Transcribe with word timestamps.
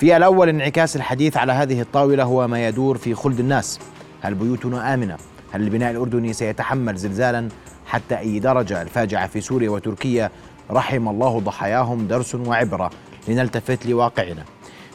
في 0.00 0.16
الأول 0.16 0.48
انعكاس 0.48 0.96
الحديث 0.96 1.36
على 1.36 1.52
هذه 1.52 1.80
الطاولة 1.80 2.24
هو 2.24 2.48
ما 2.48 2.66
يدور 2.68 2.98
في 2.98 3.14
خلد 3.14 3.40
الناس. 3.40 3.78
هل 4.22 4.34
بيوتنا 4.34 4.94
آمنة؟ 4.94 5.16
هل 5.52 5.62
البناء 5.62 5.90
الأردني 5.90 6.32
سيتحمل 6.32 6.96
زلزالا 6.96 7.48
حتى 7.86 8.18
أي 8.18 8.38
درجة؟ 8.38 8.82
الفاجعة 8.82 9.26
في 9.26 9.40
سوريا 9.40 9.70
وتركيا 9.70 10.30
رحم 10.70 11.08
الله 11.08 11.40
ضحاياهم 11.40 12.06
درس 12.06 12.34
وعبرة 12.34 12.90
لنلتفت 13.28 13.86
لواقعنا. 13.86 14.44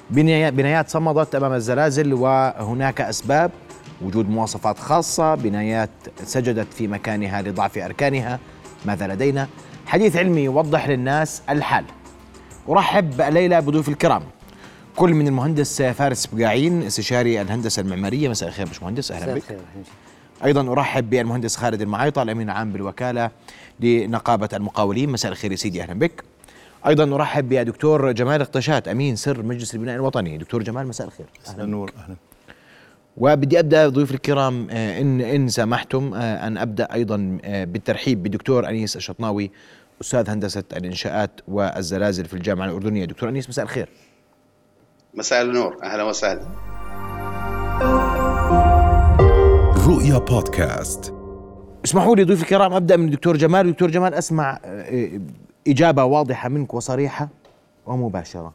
بنايات 0.10 0.90
صمدت 0.90 1.36
أمام 1.36 1.54
الزلازل 1.54 2.14
وهناك 2.14 3.02
أسباب. 3.02 3.52
وجود 4.02 4.30
مواصفات 4.30 4.80
خاصة. 4.80 5.36
بنايات 5.36 5.90
سجدت 6.24 6.74
في 6.74 6.88
مكانها 6.88 7.42
لضعف 7.42 7.78
أركانها. 7.78 8.40
ماذا 8.86 9.08
لدينا؟ 9.08 9.48
حديث 9.86 10.18
علمي 10.18 10.42
يوضح 10.42 10.90
للناس 10.90 11.42
الحال. 11.50 11.86
أرحب 12.70 13.22
الليلة 13.22 13.60
بضيوف 13.60 13.90
الكرام. 13.90 14.24
كل 14.96 15.14
من 15.14 15.28
المهندس 15.28 15.82
فارس 15.82 16.26
بقاعين 16.26 16.84
استشاري 16.84 17.42
الهندسة 17.42 17.82
المعمارية. 17.82 18.30
مساء 18.30 18.50
الخير 18.50 18.68
مهندس 18.82 19.12
أهلا 19.12 19.34
بك. 19.34 19.58
أيضا 20.44 20.72
أرحب 20.72 21.10
بالمهندس 21.10 21.56
خالد 21.56 21.82
المعيطة 21.82 22.22
الأمين 22.22 22.50
العام 22.50 22.72
بالوكالة 22.72 23.32
لنقابة 23.80 24.50
المقاولين. 24.54 25.10
مساء 25.10 25.32
الخير 25.32 25.52
يا 25.52 25.56
سيدي 25.56 25.82
أهلا 25.82 25.94
بك. 25.94 26.24
أيضا 26.88 27.16
أرحب 27.16 27.50
بدكتور 27.50 28.12
جمال 28.12 28.42
اقتشات 28.42 28.88
أمين 28.88 29.16
سر 29.16 29.44
مجلس 29.44 29.76
البناء 29.76 29.96
الوطني. 29.96 30.38
دكتور 30.38 30.64
جمال 30.64 30.88
مساء 30.88 31.08
الخير. 31.08 31.26
أهلا 31.48 31.66
نور 31.66 31.92
أهلا. 31.98 32.16
وبدي 33.18 33.60
أبدأ 33.60 33.90
ضيوف 33.90 34.12
الكرام 34.12 34.68
آه، 34.72 35.02
إن 35.02 35.22
إن 35.22 35.50
سمحتم 35.50 36.14
آه، 36.14 36.48
أن 36.48 36.58
أبدأ 36.58 36.94
أيضا 36.94 37.38
آه، 37.44 37.64
بالترحيب 37.64 38.24
بالدكتور 38.24 38.70
أنيس 38.70 38.96
الشطناوي 38.96 39.52
أستاذ 40.02 40.30
هندسة 40.30 40.64
الإنشاءات 40.74 41.32
والزلازل 41.48 42.26
في 42.26 42.34
الجامعة 42.34 42.66
الأردنية. 42.66 43.06
دكتور 43.06 43.30
أنيس 43.30 43.50
مساء 43.50 43.66
الخير. 43.66 43.90
مساء 45.16 45.42
النور. 45.42 45.78
أهلا 45.84 46.04
وسهلا. 46.04 46.42
رؤيا 49.88 50.18
بودكاست. 50.18 51.14
اسمحوا 51.86 52.16
لي 52.16 52.24
ضيوف 52.24 52.42
الكرام 52.42 52.74
أبدأ 52.74 52.98
من 52.98 53.06
الدكتور 53.06 53.38
جمال. 53.38 53.72
دكتور 53.72 53.92
جمال 53.92 54.14
أسمع 54.14 54.60
إجابة 55.68 56.04
واضحة 56.04 56.50
منك 56.50 56.74
وصريحة 56.74 57.30
ومباشرة. 57.86 58.54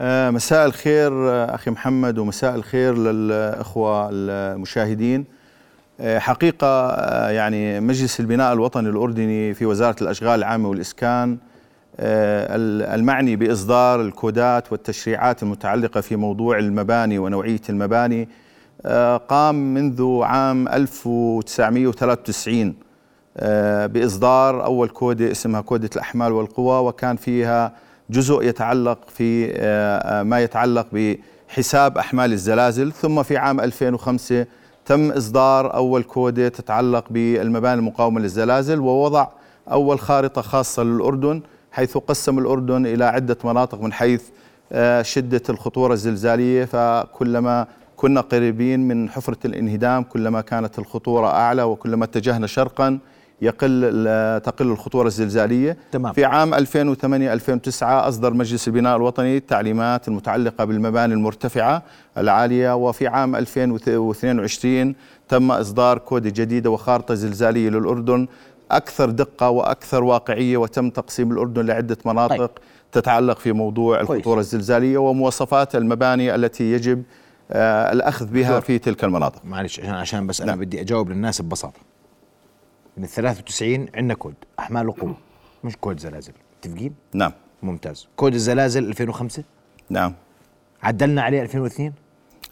آه، 0.00 0.30
مساء 0.30 0.66
الخير 0.66 1.12
آه، 1.12 1.54
أخي 1.54 1.70
محمد 1.70 2.18
ومساء 2.18 2.54
الخير 2.54 2.98
للأخوة 2.98 4.08
المشاهدين. 4.12 5.24
آه، 6.00 6.18
حقيقة 6.18 6.90
يعني 7.30 7.80
مجلس 7.80 8.20
البناء 8.20 8.52
الوطني 8.52 8.88
الأردني 8.88 9.54
في 9.54 9.66
وزارة 9.66 9.96
الأشغال 10.02 10.38
العامة 10.38 10.68
والإسكان 10.68 11.38
المعني 11.98 13.36
بإصدار 13.36 14.00
الكودات 14.00 14.72
والتشريعات 14.72 15.42
المتعلقة 15.42 16.00
في 16.00 16.16
موضوع 16.16 16.58
المباني 16.58 17.18
ونوعية 17.18 17.60
المباني 17.68 18.28
قام 19.28 19.74
منذ 19.74 20.20
عام 20.22 20.68
1993 20.68 22.74
بإصدار 23.86 24.64
أول 24.64 24.88
كودة 24.88 25.30
اسمها 25.30 25.60
كودة 25.60 25.90
الأحمال 25.96 26.32
والقوى 26.32 26.88
وكان 26.88 27.16
فيها 27.16 27.72
جزء 28.10 28.42
يتعلق 28.42 28.98
في 29.08 29.52
آه، 29.56 30.20
آه، 30.20 30.22
ما 30.22 30.40
يتعلق 30.40 30.86
بحساب 30.92 31.98
أحمال 31.98 32.32
الزلازل. 32.32 32.92
ثم 32.92 33.22
في 33.22 33.36
عام 33.36 33.60
2005 33.60 34.46
تم 34.86 35.10
إصدار 35.10 35.74
أول 35.74 36.02
كودة 36.02 36.48
تتعلق 36.48 37.04
بالمباني 37.10 37.78
المقاومة 37.78 38.20
للزلازل 38.20 38.80
ووضع 38.80 39.26
أول 39.70 40.00
خارطة 40.00 40.42
خاصة 40.42 40.82
للأردن. 40.82 41.42
حيث 41.76 41.96
قسم 41.96 42.38
الأردن 42.38 42.86
إلى 42.86 43.04
عدة 43.04 43.36
مناطق 43.44 43.80
من 43.80 43.92
حيث 43.92 44.22
آه، 44.72 45.02
شدة 45.02 45.42
الخطورة 45.48 45.92
الزلزالية 45.92 46.64
فكلما 46.64 47.66
كنا 47.96 48.20
قريبين 48.20 48.88
من 48.88 49.10
حفرة 49.10 49.38
الانهدام 49.44 50.02
كلما 50.02 50.40
كانت 50.40 50.78
الخطورة 50.78 51.26
أعلى 51.26 51.62
وكلما 51.62 52.04
اتجهنا 52.04 52.46
شرقا 52.46 52.98
يقل 53.42 53.80
تقل 54.44 54.66
الخطورة 54.66 55.06
الزلزالية 55.06 55.76
تمام. 55.92 56.12
في 56.12 56.24
عام 56.24 56.54
2008 56.54 57.32
2009 57.32 58.08
أصدر 58.08 58.34
مجلس 58.34 58.68
البناء 58.68 58.96
الوطني 58.96 59.36
التعليمات 59.36 60.08
المتعلقة 60.08 60.64
بالمباني 60.64 61.14
المرتفعة 61.14 61.82
العالية 62.18 62.74
وفي 62.76 63.06
عام 63.06 63.36
2022 63.36 64.94
تم 65.28 65.50
إصدار 65.50 65.98
كود 65.98 66.22
جديده 66.26 66.70
وخارطة 66.70 67.14
زلزالية 67.14 67.68
للأردن 67.68 68.26
أكثر 68.70 69.10
دقة 69.10 69.50
وأكثر 69.50 70.04
واقعية 70.04 70.56
وتم 70.56 70.90
تقسيم 70.90 71.32
الأردن 71.32 71.66
لعدة 71.66 71.96
مناطق 72.04 72.36
طيب. 72.36 72.50
تتعلق 72.92 73.38
في 73.38 73.52
موضوع 73.52 74.00
الخطورة 74.00 74.40
الزلزالية 74.40 74.98
ومواصفات 74.98 75.74
المباني 75.76 76.34
التي 76.34 76.72
يجب 76.72 77.02
آه 77.50 77.92
الأخذ 77.92 78.26
بها 78.26 78.60
في 78.60 78.78
تلك 78.78 79.04
المناطق. 79.04 79.44
معلش 79.44 79.80
عشان 79.80 80.26
بس 80.26 80.40
أنا 80.40 80.50
نعم. 80.50 80.60
بدي 80.60 80.80
أجاوب 80.80 81.10
للناس 81.10 81.42
ببساطة. 81.42 81.80
من 82.96 83.04
ال 83.04 83.08
93 83.08 83.86
عندنا 83.94 84.14
كود 84.14 84.34
أحمال 84.58 84.88
وقوه 84.88 85.16
مش 85.64 85.76
كود 85.76 86.00
زلازل. 86.00 86.32
متفقين؟ 86.58 86.94
نعم. 87.14 87.32
ممتاز. 87.62 88.08
كود 88.16 88.34
الزلازل 88.34 88.84
2005 88.84 89.42
نعم. 89.90 90.14
عدلنا 90.82 91.22
عليه 91.22 91.42
2002 91.42 91.92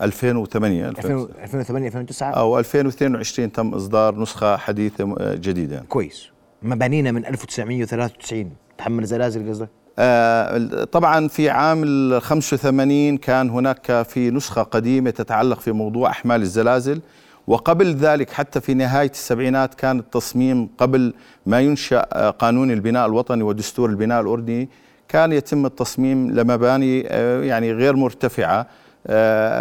2008 0.02 0.88
2008 0.88 1.88
2009 1.88 2.30
أو 2.30 2.58
2022 2.58 3.52
تم 3.52 3.74
إصدار 3.74 4.20
نسخة 4.20 4.56
حديثة 4.56 5.34
جديدة. 5.34 5.84
كويس. 5.88 6.28
مبانينا 6.62 7.12
من 7.12 7.26
1993 7.26 8.50
تحمل 8.78 9.04
زلازل 9.04 9.50
قصدك؟ 9.50 9.68
آه 9.98 10.84
طبعا 10.84 11.28
في 11.28 11.50
عام 11.50 11.82
ال 11.84 12.22
85 12.22 13.16
كان 13.16 13.50
هناك 13.50 14.02
في 14.02 14.30
نسخة 14.30 14.62
قديمة 14.62 15.10
تتعلق 15.10 15.60
في 15.60 15.72
موضوع 15.72 16.10
أحمال 16.10 16.42
الزلازل. 16.42 17.00
وقبل 17.46 17.94
ذلك 17.94 18.30
حتى 18.30 18.60
في 18.60 18.74
نهاية 18.74 19.10
السبعينات 19.10 19.74
كان 19.74 19.98
التصميم 19.98 20.68
قبل 20.78 21.14
ما 21.46 21.60
ينشأ 21.60 22.06
آه، 22.12 22.30
قانون 22.30 22.70
البناء 22.70 23.06
الوطني 23.06 23.42
ودستور 23.42 23.90
البناء 23.90 24.20
الأردني. 24.20 24.68
كان 25.08 25.32
يتم 25.32 25.66
التصميم 25.66 26.30
لمباني 26.30 27.04
آه، 27.08 27.42
يعني 27.42 27.72
غير 27.72 27.96
مرتفعة. 27.96 28.60
آه، 28.60 28.66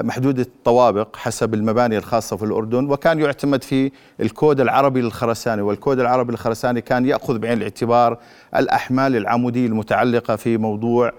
محدودة 0.03 0.41
الطوابق 0.41 1.15
حسب 1.15 1.53
المباني 1.53 1.97
الخاصة 1.97 2.37
في 2.37 2.45
الأردن 2.45 2.89
وكان 2.89 3.19
يعتمد 3.19 3.63
في 3.63 3.91
الكود 4.19 4.59
العربي 4.59 5.01
للخرساني 5.01 5.61
والكود 5.61 5.99
العربي 5.99 6.31
للخرساني 6.31 6.81
كان 6.81 7.05
يأخذ 7.05 7.39
بعين 7.39 7.57
الاعتبار 7.57 8.17
الأحمال 8.55 9.15
العمودية 9.15 9.67
المتعلقة 9.67 10.35
في 10.35 10.57
موضوع 10.57 11.11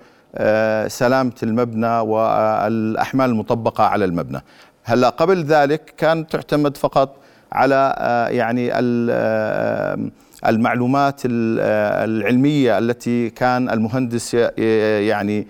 سلامة 0.88 1.32
المبنى 1.42 1.98
والأحمال 1.98 3.30
المطبقة 3.30 3.84
على 3.84 4.04
المبنى. 4.04 4.40
هلأ 4.84 5.08
قبل 5.08 5.44
ذلك 5.44 5.94
كانت 5.96 6.32
تعتمد 6.32 6.76
فقط 6.76 7.16
على 7.52 7.94
آه، 7.98 8.28
يعني 8.28 8.70
آه، 8.72 9.98
المعلومات 10.46 11.22
آه، 11.26 12.04
العلمية 12.04 12.78
التي 12.78 13.30
كان 13.30 13.70
المهندس 13.70 14.34
يعني 14.34 15.46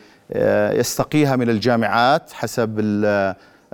يستقيها 0.78 1.36
من 1.36 1.50
الجامعات 1.50 2.32
حسب 2.32 2.80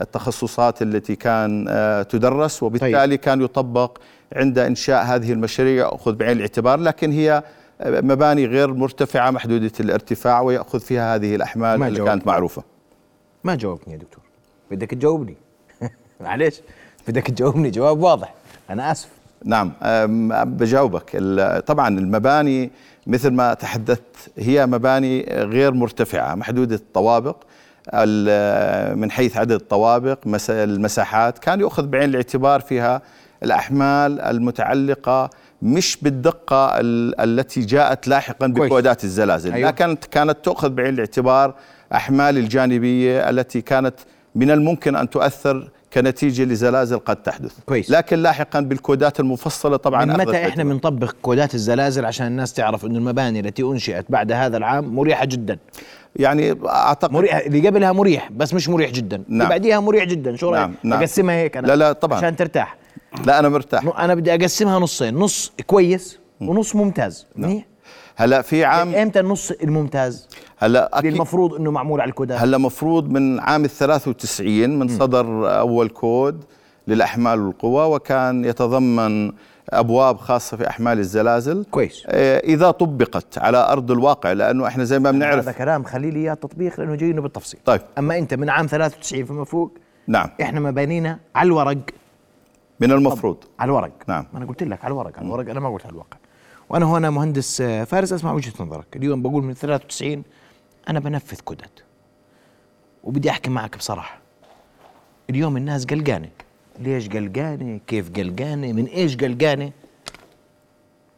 التخصصات 0.00 0.82
التي 0.82 1.16
كان 1.16 1.66
تدرس 2.10 2.62
وبالتالي 2.62 3.06
طيب. 3.06 3.20
كان 3.20 3.42
يطبق 3.42 3.98
عند 4.32 4.58
إنشاء 4.58 5.04
هذه 5.04 5.32
المشاريع 5.32 5.86
ياخذ 5.86 6.14
بعين 6.14 6.36
الاعتبار 6.36 6.78
لكن 6.78 7.12
هي 7.12 7.42
مباني 7.86 8.46
غير 8.46 8.74
مرتفعة 8.74 9.30
محدودة 9.30 9.72
الارتفاع 9.80 10.40
ويأخذ 10.40 10.80
فيها 10.80 11.14
هذه 11.14 11.34
الأحمال 11.34 11.82
اللي 11.82 12.04
كانت 12.04 12.26
معروفة. 12.26 12.62
ما 13.44 13.54
جاوبني 13.54 13.92
يا 13.92 13.98
دكتور. 13.98 14.24
بدك 14.70 14.90
تجاوبني. 14.90 15.36
معلش 16.20 16.60
بدك 17.08 17.26
تجاوبني. 17.26 17.70
جواب 17.70 18.02
واضح. 18.02 18.34
أنا 18.70 18.92
آسف. 18.92 19.08
نعم 19.44 19.72
بجاوبك. 20.56 21.16
طبعا 21.66 21.98
المباني 21.98 22.70
مثل 23.06 23.30
ما 23.30 23.54
تحدثت 23.54 24.30
هي 24.38 24.66
مباني 24.66 25.26
غير 25.30 25.74
مرتفعة 25.74 26.34
محدودة 26.34 26.76
الطوابق. 26.76 27.36
من 28.94 29.10
حيث 29.10 29.36
عدد 29.36 29.52
الطوابق 29.52 30.18
المساحات 30.50 31.38
كان 31.38 31.60
يؤخذ 31.60 31.86
بعين 31.86 32.10
الاعتبار 32.10 32.60
فيها 32.60 33.02
الأحمال 33.42 34.20
المتعلقة 34.20 35.30
مش 35.62 35.98
بالدقة 36.02 36.72
التي 36.80 37.60
جاءت 37.60 38.08
لاحقا 38.08 38.46
بكودات 38.46 39.04
الزلازل 39.04 39.52
أيوة. 39.52 39.68
لكن 39.68 39.96
كانت 40.10 40.36
تؤخذ 40.42 40.68
بعين 40.68 40.94
الاعتبار 40.94 41.54
أحمال 41.94 42.38
الجانبية 42.38 43.30
التي 43.30 43.60
كانت 43.60 43.94
من 44.34 44.50
الممكن 44.50 44.96
أن 44.96 45.10
تؤثر 45.10 45.70
كنتيجة 45.92 46.44
لزلازل 46.44 46.98
قد 46.98 47.16
تحدث. 47.16 47.52
كويس. 47.66 47.90
لكن 47.90 48.18
لاحقا 48.18 48.60
بالكودات 48.60 49.20
المفصلة 49.20 49.76
طبعا 49.76 50.04
من 50.04 50.16
متى 50.16 50.48
إحنا 50.48 50.64
بنطبق 50.64 51.14
كودات 51.22 51.54
الزلازل 51.54 52.04
عشان 52.04 52.26
الناس 52.26 52.52
تعرف 52.52 52.84
إنه 52.84 52.98
المباني 52.98 53.40
التي 53.40 53.62
أنشئت 53.62 54.04
بعد 54.08 54.32
هذا 54.32 54.56
العام 54.56 54.94
مريحة 54.94 55.24
جدا؟ 55.24 55.58
يعني 56.16 56.56
اعتقد 56.66 57.12
مريح 57.12 57.36
اللي 57.36 57.68
قبلها 57.68 57.92
مريح 57.92 58.32
بس 58.32 58.54
مش 58.54 58.68
مريح 58.68 58.90
جدا. 58.90 59.16
نعم. 59.16 59.26
اللي 59.28 59.48
بعديها 59.48 59.80
مريح 59.80 60.04
جدا. 60.04 60.36
شو 60.36 60.50
رأيك؟ 60.50 60.60
نعم. 60.60 60.74
نعم. 60.82 60.98
أقسمها 60.98 61.34
هيك 61.34 61.56
أنا 61.56 61.66
لا 61.66 61.76
لا 61.76 61.92
طبعا. 61.92 62.18
عشان 62.18 62.36
ترتاح. 62.36 62.76
لا 63.26 63.38
أنا 63.38 63.48
مرتاح. 63.48 63.98
أنا 63.98 64.14
بدي 64.14 64.34
أقسمها 64.34 64.78
نصين. 64.78 65.14
نص 65.14 65.52
كويس 65.66 66.18
ونص 66.40 66.76
ممتاز. 66.76 67.26
نعم. 67.36 67.62
هلأ 68.16 68.42
في 68.42 68.64
عام 68.64 68.94
إمتى 68.94 69.20
النص 69.20 69.50
الممتاز؟ 69.50 70.28
هلا 70.62 70.98
اللي 70.98 71.08
المفروض 71.08 71.54
إنه 71.54 71.70
معمول 71.70 72.00
على 72.00 72.08
الكودات. 72.08 72.40
هلا 72.40 72.58
مفروض 72.58 73.10
من 73.10 73.40
عام 73.40 73.64
ال 73.64 73.70
93 73.70 74.78
من 74.78 74.88
صدر 74.88 75.58
أول 75.58 75.88
كود 75.88 76.44
للأحمال 76.88 77.40
والقوى 77.40 77.94
وكان 77.94 78.44
يتضمن 78.44 79.32
أبواب 79.70 80.16
خاصة 80.16 80.56
في 80.56 80.68
أحمال 80.68 80.98
الزلازل. 80.98 81.64
كويس. 81.70 82.02
آه، 82.06 82.38
إذا 82.38 82.70
طبقت 82.70 83.38
على 83.38 83.58
أرض 83.58 83.90
الواقع 83.90 84.32
لأنه 84.32 84.66
إحنا 84.66 84.84
زي 84.84 84.98
ما 84.98 85.10
بنعرف 85.10 85.38
هذا 85.38 85.52
كلام 85.52 85.84
خلي 85.84 86.10
لي 86.10 86.20
إياه 86.20 86.34
تطبيق 86.34 86.80
لأنه 86.80 86.94
جايينه 86.94 87.22
بالتفصيل. 87.22 87.60
طيب. 87.64 87.80
أما 87.98 88.18
أنت 88.18 88.34
من 88.34 88.50
عام 88.50 88.66
93 88.66 89.24
فما 89.24 89.44
فوق 89.44 89.78
نعم. 90.06 90.28
إحنا 90.42 90.60
مبانينا 90.60 91.18
على 91.34 91.46
الورق. 91.46 91.78
من 92.80 92.92
المفروض. 92.92 93.36
على 93.58 93.68
الورق. 93.68 93.92
نعم. 94.08 94.26
ما 94.32 94.38
أنا 94.38 94.46
قلت 94.46 94.62
لك 94.62 94.84
على 94.84 94.92
الورق 94.92 95.18
على 95.18 95.26
الورق 95.26 95.50
أنا 95.50 95.60
ما 95.60 95.68
قلت 95.68 95.86
على 95.86 95.92
الواقع. 95.92 96.16
وأنا 96.68 96.86
هنا 96.86 97.10
مهندس 97.10 97.60
آه، 97.60 97.84
فارس 97.84 98.12
أسمع 98.12 98.32
وجهة 98.32 98.52
نظرك. 98.60 98.96
اليوم 98.96 99.22
بقول 99.22 99.44
من 99.44 99.54
93 99.54 100.22
أنا 100.88 101.00
بنفذ 101.00 101.40
كودات 101.40 101.80
وبدي 103.04 103.30
أحكي 103.30 103.50
معك 103.50 103.76
بصراحة. 103.76 104.20
اليوم 105.30 105.56
الناس 105.56 105.84
قلقانة. 105.84 106.28
ليش 106.78 107.08
قلقانة؟ 107.08 107.80
كيف 107.86 108.10
قلقانة؟ 108.12 108.72
من 108.72 108.84
إيش 108.84 109.16
قلقانة؟ 109.16 109.72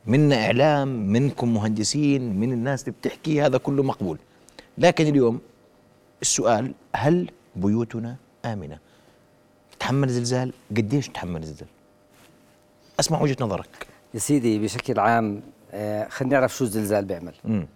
منا 0.07 0.47
إعلام 0.47 0.89
منكم 0.89 1.55
مهندسين 1.55 2.41
من 2.41 2.53
الناس 2.53 2.83
اللي 2.83 2.95
بتحكي 3.01 3.43
هذا 3.43 3.59
كله 3.59 3.83
مقبول. 3.83 4.19
لكن 4.79 5.07
اليوم 5.07 5.41
السؤال 6.23 6.75
هل 6.97 7.31
بيوتنا 7.57 8.17
آمنة؟ 8.45 8.79
تحمل 9.81 10.09
زلزال؟ 10.09 10.53
قديش 10.71 11.09
تحمل 11.09 11.43
زلزال؟ 11.43 11.69
أسمع 13.01 13.23
وجهة 13.23 13.37
نظرك. 13.41 13.87
يا 14.15 14.19
سيدي 14.19 14.59
بشكل 14.59 15.01
عام 15.01 15.43
آه 15.73 16.09
خلينا 16.09 16.39
نعرف 16.39 16.57
شو 16.57 16.65
الزلزال 16.65 17.05
بيعمل. 17.05 17.67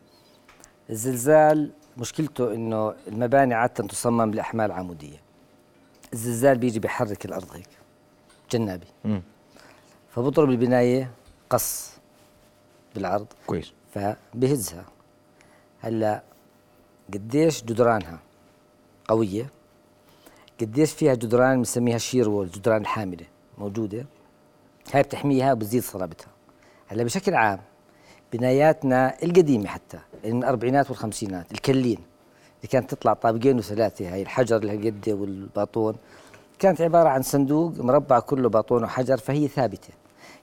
الزلزال 0.91 1.71
مشكلته 1.97 2.55
إنه 2.55 2.95
المباني 3.09 3.55
عادة 3.55 3.87
تصمم 3.87 4.35
لأحمال 4.35 4.73
عمودية. 4.73 5.21
الزلزال 6.13 6.59
بيجي 6.59 6.81
بيحرك 6.81 7.25
الأرض 7.25 7.53
هيك 7.53 7.69
جنابي. 8.51 8.87
مم. 9.05 9.23
فبضرب 10.11 10.51
البناية 10.51 11.11
قص 11.51 11.93
بالعرض. 12.95 13.27
كويس. 13.47 13.73
فبهزها. 13.95 14.85
هلأ 15.81 16.23
قديش 17.15 17.63
جدرانها 17.65 18.19
قوية 19.09 19.51
قديش 20.61 20.93
فيها 20.93 21.15
جدران 21.15 21.57
بنسميها 21.57 21.99
shear 21.99 22.29
wall 22.29 22.51
جدران 22.51 22.81
الحاملة 22.81 23.27
موجودة. 23.59 24.07
هاي 24.95 25.03
بتحميها 25.03 25.53
وبتزيد 25.53 25.83
صلابتها. 25.83 26.29
هلأ 26.89 27.05
بشكل 27.05 27.35
عام 27.35 27.61
بناياتنا 28.33 29.15
القديمة 29.23 29.67
حتى 29.67 29.99
اللي 30.25 30.35
من 30.35 30.43
الأربعينات 30.43 30.91
والخمسينات 30.91 31.53
الكلين 31.53 31.99
اللي 32.57 32.69
كانت 32.71 32.95
تطلع 32.95 33.13
طابقين 33.13 33.59
وثلاثة 33.59 34.13
هاي 34.13 34.23
الحجر 34.23 34.57
اللي 34.57 34.73
هالقد 34.73 35.09
والباطون. 35.09 35.97
كانت 36.59 36.81
عبارة 36.81 37.09
عن 37.09 37.23
صندوق 37.23 37.73
مربع 37.79 38.21
كله 38.21 38.49
باطون 38.49 38.85
وحجر 38.85 39.17
فهي 39.17 39.49
ثابتة 39.49 39.89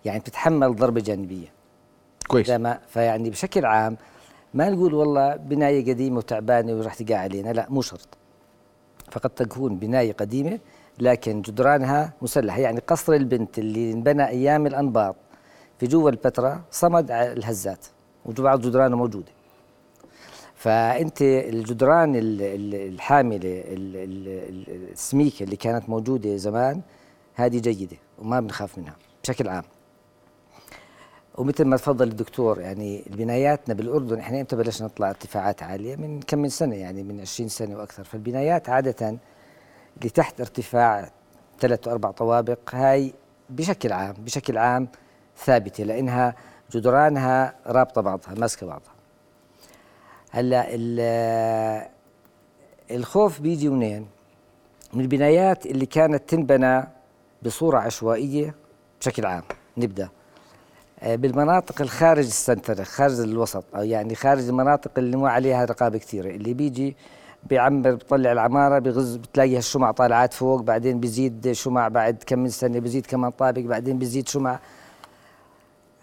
يعني 0.06 0.20
بتتحمل 0.20 0.76
ضربة 0.76 1.02
جانبية. 1.02 1.48
كويس. 2.28 2.50
ما 2.50 2.80
فيعني 2.88 3.30
بشكل 3.30 3.66
عام 3.66 3.98
ما 4.54 4.70
نقول 4.70 4.94
والله 4.94 5.36
بناية 5.36 5.94
قديمة 5.94 6.18
وتعبانة 6.18 6.74
وراح 6.74 6.94
تقع 6.94 7.18
علينا 7.18 7.50
لا 7.50 7.68
مو 7.70 7.82
شرط. 7.82 8.08
فقد 9.12 9.30
تكون 9.30 9.76
بناية 9.76 10.14
قديمة 10.14 10.60
لكن 11.00 11.42
جدرانها 11.42 12.14
مسلحة 12.22 12.60
يعني 12.60 12.80
قصر 12.80 13.14
البنت 13.14 13.60
اللي 13.60 13.92
انبنى 13.92 14.28
أيام 14.28 14.68
الأنباط. 14.68 15.16
في 15.80 15.88
جوا 15.88 16.10
البتراء 16.10 16.62
صمد 16.72 17.12
الهزات 17.12 17.86
وبعض 18.26 18.62
جدرانه 18.62 18.98
موجودة. 18.98 19.32
فأنت 20.56 21.22
الجدران 21.22 22.16
ال- 22.16 22.42
ال- 22.42 22.94
الحاملة 22.94 23.38
ال- 23.44 23.96
ال- 23.96 24.28
ال- 24.70 24.92
السميكه 24.92 25.44
اللي 25.44 25.56
كانت 25.56 25.90
موجودة 25.90 26.36
زمان 26.38 26.82
هذه 27.36 27.60
جيدة 27.60 27.98
وما 28.20 28.40
بنخاف 28.40 28.78
منها 28.78 28.96
بشكل 29.24 29.48
عام. 29.48 29.64
ومثل 31.38 31.66
ما 31.66 31.78
تفضل 31.78 32.08
الدكتور 32.08 32.60
يعني 32.62 33.04
بناياتنا 33.08 33.74
بالأردن 33.74 34.20
إحنا 34.20 34.40
إمتى 34.42 34.56
بلشنا 34.56 34.88
نطلع 34.88 35.10
ارتفاعات 35.10 35.64
عالية؟ 35.64 35.96
من 35.96 36.20
كم 36.20 36.40
من 36.40 36.50
سنة 36.50 36.76
يعني 36.76 37.04
من 37.04 37.22
20 37.22 37.50
سنة 37.50 37.78
وأكثر. 37.78 38.04
فالبنايات 38.04 38.70
عادة 38.70 39.18
اللي 39.98 40.10
تحت 40.14 40.40
ارتفاع 40.42 41.12
ثلاث 41.60 41.88
واربع 41.88 42.12
طوابق 42.12 42.60
هاي 42.76 43.14
بشكل 43.50 43.92
عام 43.94 44.14
بشكل 44.20 44.58
عام 44.58 44.88
ثابتة 45.38 45.84
لأنها 45.84 46.36
جدرانها 46.72 47.54
رابطة 47.68 48.02
بعضها 48.02 48.34
ماسكة 48.38 48.68
بعضها. 48.68 48.94
هلأ 50.32 50.66
ال- 50.70 51.88
الخوف 52.92 53.40
بيجي 53.42 53.70
منين؟ 53.70 54.08
من 54.94 55.02
البنايات 55.02 55.66
اللي 55.66 55.86
كانت 55.86 56.30
تنبنى 56.30 56.84
بصورة 57.44 57.80
عشوائية 57.80 58.56
بشكل 59.02 59.26
عام. 59.26 59.44
نبدأ. 59.78 60.10
آه، 61.00 61.16
بالمناطق 61.16 61.82
الخارج 61.82 62.26
السنتر 62.26 62.84
خارج 62.84 63.20
الوسط 63.20 63.64
أو 63.76 63.84
يعني 63.84 64.16
خارج 64.16 64.48
المناطق 64.48 64.92
اللي 64.98 65.18
مو 65.18 65.28
عليها 65.28 65.66
رقابة 65.66 65.98
كثيرة 65.98 66.30
اللي 66.30 66.54
بيجي 66.54 66.96
بيعمر 67.44 67.92
بيطلع 67.92 68.32
العمارة 68.32 68.80
بغز 68.80 69.16
بتلاقي 69.16 69.58
هالشمع 69.58 69.92
طالعات 69.92 70.34
فوق 70.34 70.62
بعدين 70.62 71.00
بيزيد 71.00 71.52
شمع 71.52 71.88
بعد 71.88 72.24
كم 72.28 72.40
من 72.40 72.50
سنة 72.50 72.80
بيزيد 72.80 73.06
كمان 73.06 73.32
طابق 73.32 73.62
بعدين 73.62 73.98
بيزيد 74.00 74.28
شمع. 74.28 74.60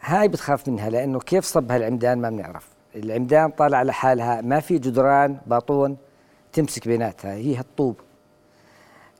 هاي 0.00 0.28
بتخاف 0.28 0.68
منها 0.68 0.90
لأنه 0.90 1.18
كيف 1.20 1.44
صب 1.44 1.72
هالعمدان 1.72 2.18
ما 2.18 2.30
بنعرف. 2.30 2.68
العمدان 2.96 3.50
طالعه 3.50 3.82
لحالها 3.82 4.40
ما 4.40 4.60
في 4.60 4.78
جدران 4.78 5.38
باطون 5.46 5.96
تمسك 6.52 6.88
بيناتها 6.88 7.32
هي 7.32 7.56
هالطوب. 7.56 7.96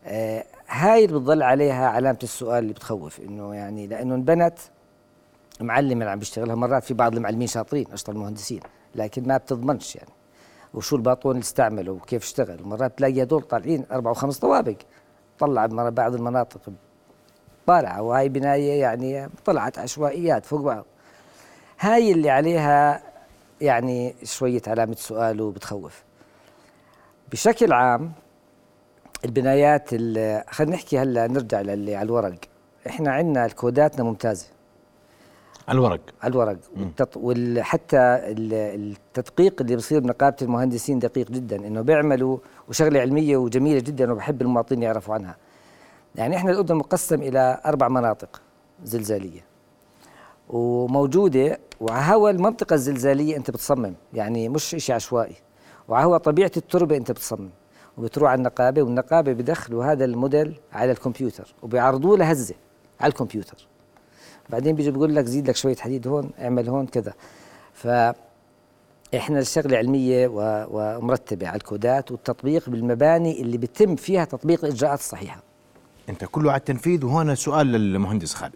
آه 0.05 0.44
هاي 0.69 1.05
اللي 1.05 1.19
بتضل 1.19 1.43
عليها 1.43 1.88
علامة 1.88 2.19
السؤال 2.23 2.59
اللي 2.59 2.73
بتخوف 2.73 3.21
إنه 3.21 3.55
يعني 3.55 3.87
لأنه 3.87 4.15
انبنت 4.15 4.59
معلم 5.61 6.00
اللي 6.00 6.11
عم 6.11 6.19
بيشتغلها 6.19 6.55
مرات 6.55 6.85
في 6.85 6.94
بعض 6.94 7.17
المعلمين 7.17 7.47
شاطرين 7.47 7.87
أشطر 7.93 8.12
المهندسين 8.12 8.61
لكن 8.94 9.29
ما 9.29 9.37
بتضمنش 9.37 9.97
يعني. 9.97 10.11
وشو 10.75 10.97
الباطون 10.97 11.33
اللي 11.33 11.43
استعمله 11.43 11.93
وكيف 11.93 12.23
اشتغل؟ 12.23 12.62
مرات 12.62 12.99
تلاقي 12.99 13.23
هدول 13.23 13.43
طالعين 13.43 13.85
أربع 13.93 14.11
وخمس 14.11 14.38
طوابق 14.38 14.76
طلع 15.38 15.67
بعض 15.67 16.15
المناطق 16.15 16.61
طالعة 17.71 18.03
وهي 18.03 18.29
بناية 18.29 18.81
يعني 18.81 19.29
طلعت 19.45 19.79
عشوائيات 19.79 20.47
فوق 20.47 20.61
بعض. 20.61 20.85
هاي 21.81 22.13
اللي 22.13 22.31
عليها 22.31 23.03
يعني 23.61 24.15
شوية 24.25 24.63
علامة 24.67 24.95
سؤال 24.95 25.41
وبتخوف. 25.41 26.03
بشكل 27.33 27.73
عام 27.73 28.13
البنايات 29.25 29.89
ال- 29.93 30.45
خلينا 30.50 30.77
نحكي 30.77 30.99
هلا 30.99 31.27
نرجع 31.27 31.61
للي 31.61 31.97
على 31.97 32.07
الورق. 32.07 32.35
إحنا 32.87 33.12
عندنا 33.12 33.47
الكوداتنا 33.47 34.05
ممتازة. 34.05 34.47
على 35.69 35.79
الورق؟ 35.79 36.00
على 36.23 36.31
الورق. 36.31 36.57
والتط... 36.77 37.17
وحتى 37.17 37.99
التدقيق 38.29 39.61
اللي 39.61 39.77
بصير 39.77 40.00
بنقابه 40.00 40.37
المهندسين 40.43 40.99
دقيق 40.99 41.31
جدا 41.31 41.57
إنه 41.57 41.81
بيعملوا 41.81 42.39
وشغلة 42.69 43.00
علمية 43.00 43.37
وجميلة 43.37 43.81
جدا 43.81 44.12
وبحب 44.12 44.43
المواطنين 44.43 44.83
يعرفوا 44.83 45.15
عنها. 45.15 45.37
يعني 46.14 46.37
إحنا 46.37 46.50
الأردن 46.50 46.75
مقسم 46.75 47.23
إلى 47.23 47.61
أربع 47.67 47.88
مناطق 47.88 48.40
زلزالية. 48.85 49.45
وموجودة 50.49 51.59
وهوا 51.81 52.31
المنطقة 52.31 52.75
الزلزالية 52.75 53.37
أنت 53.37 53.50
بتصمم 53.50 53.95
يعني 54.12 54.49
مش 54.49 54.64
شيء 54.64 54.95
عشوائي. 54.95 55.37
وهوا 55.88 56.19
طبيعة 56.19 56.52
التربة 56.57 56.97
أنت 56.97 57.11
بتصمم. 57.11 57.50
وبتروح 57.99 58.31
على 58.31 58.38
النقابة 58.38 58.83
والنقابة 58.83 59.33
بدخلوا 59.33 59.85
هذا 59.85 60.05
الموديل 60.05 60.61
على 60.73 60.93
الكمبيوتر 60.93 61.55
وبيعرضوه 61.62 62.19
لهزة 62.19 62.55
على 63.00 63.11
الكمبيوتر. 63.11 63.67
بعدين 64.50 64.76
بيجي 64.76 64.90
بيقول 64.90 65.14
لك 65.14 65.25
زيد 65.25 65.49
لك 65.49 65.57
شوية 65.57 65.76
حديد 65.76 66.09
هون 66.09 66.31
اعمل 66.40 66.69
هون 66.69 66.87
كذا 66.87 67.12
ف 67.73 67.87
إحنا 69.17 69.38
الشغلة 69.38 69.76
علمية 69.79 70.29
ومرتبة 70.71 71.49
على 71.49 71.57
الكودات 71.57 72.11
والتطبيق 72.11 72.71
بالمباني 72.71 73.40
اللي 73.40 73.57
بيتم 73.59 73.97
فيها 73.97 74.25
تطبيق 74.25 74.64
الإجراءات 74.64 74.99
الصحيحة 74.99 75.43
انت 76.11 76.25
كله 76.25 76.50
على 76.50 76.59
التنفيذ 76.59 77.05
وهون 77.05 77.35
سؤال 77.35 77.67
للمهندس 77.67 78.35
خالد. 78.35 78.55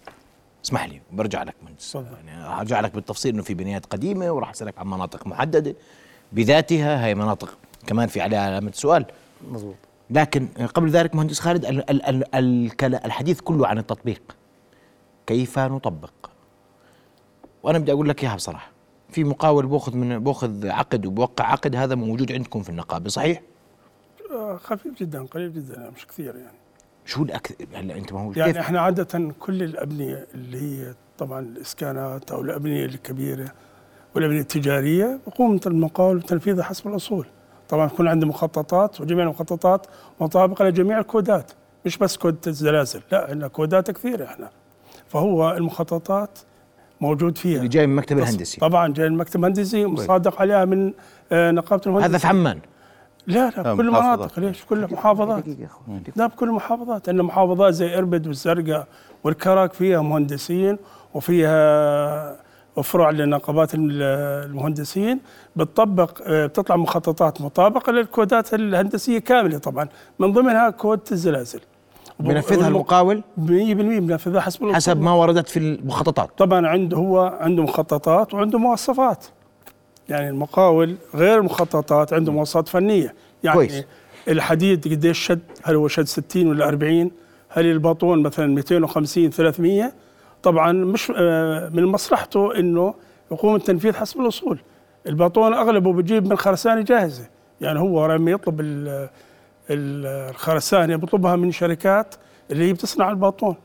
اسمح 0.65 0.85
لي 0.85 1.01
برجع 1.13 1.43
لك 1.43 1.55
مهندس. 1.65 1.95
يعني 1.95 2.61
ارجع 2.61 2.81
لك 2.81 2.95
بالتفصيل 2.95 3.35
إنه 3.35 3.43
في 3.43 3.55
بنايات 3.55 3.87
قديمة 3.87 4.31
وراح 4.33 4.51
أسألك 4.51 4.79
عن 4.79 4.87
مناطق 4.87 5.27
محددة. 5.27 5.75
بذاتها 6.33 7.07
هي 7.07 7.15
مناطق 7.15 7.59
كمان 7.87 8.09
في 8.09 8.21
عليها 8.21 8.41
علامة 8.41 8.71
سؤال. 8.75 9.07
مزبوط 9.51 9.75
لكن 10.11 10.47
قبل 10.75 10.91
ذلك 10.91 11.15
مهندس 11.15 11.41
خالد 11.41 11.65
ال- 11.65 11.91
ال- 11.91 12.03
ال- 12.07 12.35
الكلا- 12.35 13.05
الحديث 13.07 13.41
كله 13.41 13.67
عن 13.67 13.79
التطبيق. 13.79 14.37
كيف 15.27 15.59
نطبق؟ 15.59 16.13
وأنا 17.63 17.79
بدي 17.79 17.93
أقول 17.93 18.09
لك 18.09 18.25
إياها 18.25 18.35
بصراحة. 18.37 18.71
في 19.11 19.25
مقاول 19.25 19.67
بأخذ 19.67 19.97
من 19.97 20.19
بأخذ 20.19 20.69
عقد 20.69 21.07
وبوقع 21.07 21.45
عقد 21.53 21.77
هذا 21.77 21.95
موجود 21.95 22.33
عندكم 22.33 22.63
في 22.63 22.69
النقابة 22.71 23.09
صحيح؟ 23.09 23.41
آه، 24.31 24.57
خفيف 24.57 24.95
جدا 25.01 25.23
قليل 25.27 25.53
جدا 25.55 25.93
مش 25.97 26.07
كثير 26.07 26.37
يعني. 26.37 26.59
شو 27.07 27.23
الاكثر 27.23 27.55
هلا 27.75 27.97
أنت 27.97 28.13
ما 28.13 28.21
هو 28.21 28.33
يعني 28.37 28.53
كيف؟ 28.53 28.63
إحنا 28.63 28.81
عادة 28.81 29.33
كل 29.41 29.63
الأبنية 29.63 30.27
اللي 30.35 30.61
هي 30.63 30.95
طبعا 31.19 31.41
الإسكانات 31.41 32.31
أو 32.31 32.41
الأبنية 32.41 32.85
الكبيرة 32.85 33.53
والأبنية 34.15 34.41
التجارية 34.41 35.21
يقوم 35.27 35.61
المقاول 35.67 36.19
بتنفيذها 36.19 36.65
حسب 36.65 36.89
الأصول. 36.89 37.27
طبعا 37.69 37.87
يكون 37.87 38.09
عنده 38.09 38.27
مخططات 38.27 39.01
وجميع 39.01 39.25
المخططات 39.25 39.87
مطابقة 40.21 40.65
لجميع 40.65 40.99
الكودات 40.99 41.53
مش 41.87 41.99
بس 41.99 42.17
كود 42.17 42.37
الزلازل 42.47 43.01
لا 43.13 43.27
عندنا 43.31 43.49
كودات 43.49 43.91
كثيرة 43.91 44.25
إحنا. 44.25 44.51
فهو 45.09 45.51
المخططات 45.51 46.39
موجود 47.01 47.39
فيها. 47.39 47.59
اللي 47.59 47.69
جاي 47.69 47.87
من 47.87 47.93
المكتب 47.93 48.19
الهندسي. 48.19 48.61
طبعا 48.61 48.93
جاي 48.93 49.07
المكتب 49.07 49.41
الهندسي 49.41 49.87
مصادق 49.87 50.41
عليها 50.41 50.65
من 50.65 50.93
آه، 51.33 51.51
نقابة 51.51 51.83
المهندسين 51.87 52.11
هذا 52.15 52.19
في 52.19 52.27
عمان 52.27 52.59
لا 53.27 53.51
لا 53.57 53.63
لا، 53.63 53.75
بكل 53.75 53.91
محافظات. 53.91 54.13
المناطق 54.13 54.39
ليش؟ 54.41 54.65
كل 54.65 54.93
محافظات. 54.93 55.45
لا 56.17 56.27
بكل 56.27 56.49
المحافظات 56.49 57.09
عندنا 57.09 57.23
محافظات 57.23 57.75
زي 57.75 57.99
إربد 57.99 58.27
والزرقاء 58.27 58.87
والكرك 59.25 59.73
فيها 59.73 60.01
مهندسين 60.03 60.79
وفيها 61.15 62.37
وفروع 62.77 63.11
لنقابات 63.11 63.75
الم- 63.75 63.89
المهندسين. 64.51 65.21
بتطبق 65.57 66.23
بتطلع 66.31 66.77
مخططات 66.77 67.41
مطابقة 67.41 67.93
للكودات 67.93 68.55
الهندسية 68.55 69.19
كاملة 69.19 69.59
طبعا. 69.59 69.89
من 70.19 70.33
ضمنها 70.33 70.71
كود 70.71 71.01
الزلازل. 71.13 71.61
بنفذها 72.21 72.69
المقاول؟ 72.69 73.23
100% 73.37 74.01
بنفذها 74.01 74.41
حسب. 74.41 74.73
حسب 74.73 75.01
ما 75.01 75.13
وردت 75.13 75.49
في 75.49 75.59
المخططات. 75.59 76.31
طبعا 76.39 76.67
عنده 76.67 76.97
هو 76.97 77.21
عنده 77.41 77.63
مخططات 77.63 78.35
وعنده 78.35 78.59
مواصفات. 78.59 79.25
يعني 80.09 80.29
المقاول 80.29 80.95
غير 81.15 81.39
المخططات 81.39 82.13
عنده 82.13 82.33
مواصفات 82.33 82.69
فنية. 82.69 83.15
يعني 83.45 83.57
كويس. 83.57 83.85
الحديد 84.29 84.89
قديش 84.89 85.19
شد؟ 85.19 85.41
هل 85.63 85.75
هو 85.75 85.89
شد 85.89 86.05
60 86.05 86.47
ولا 86.47 86.69
40 86.69 87.11
هل 87.49 87.67
الباطون 87.67 88.23
مثلا 88.23 88.47
250 88.47 89.31
300 89.31 89.93
طبعا 90.43 90.73
مش 90.73 91.13
آه، 91.17 91.69
من 91.69 91.85
مصلحته 91.85 92.59
إنه 92.59 92.95
يقوم 93.33 93.55
التنفيذ 93.57 93.95
حسب 93.95 94.21
الأصول. 94.21 94.59
الباطون 95.07 95.55
أغلبه 95.55 95.93
بجيب 95.93 96.27
من 96.27 96.37
خرسانة 96.37 96.81
جاهزة. 96.83 97.27
يعني 97.61 97.79
هو 97.79 98.07
لما 98.07 98.31
يطلب 98.31 98.61
ال- 98.61 99.09
ال- 99.71 100.31
الخرسانة 100.31 100.97
بيطلبها 100.97 101.37
من 101.37 101.53
شركات 101.53 102.15
اللي 102.51 102.69
هي 102.69 102.73
بتصنع 102.73 103.11
الباطون. 103.11 103.57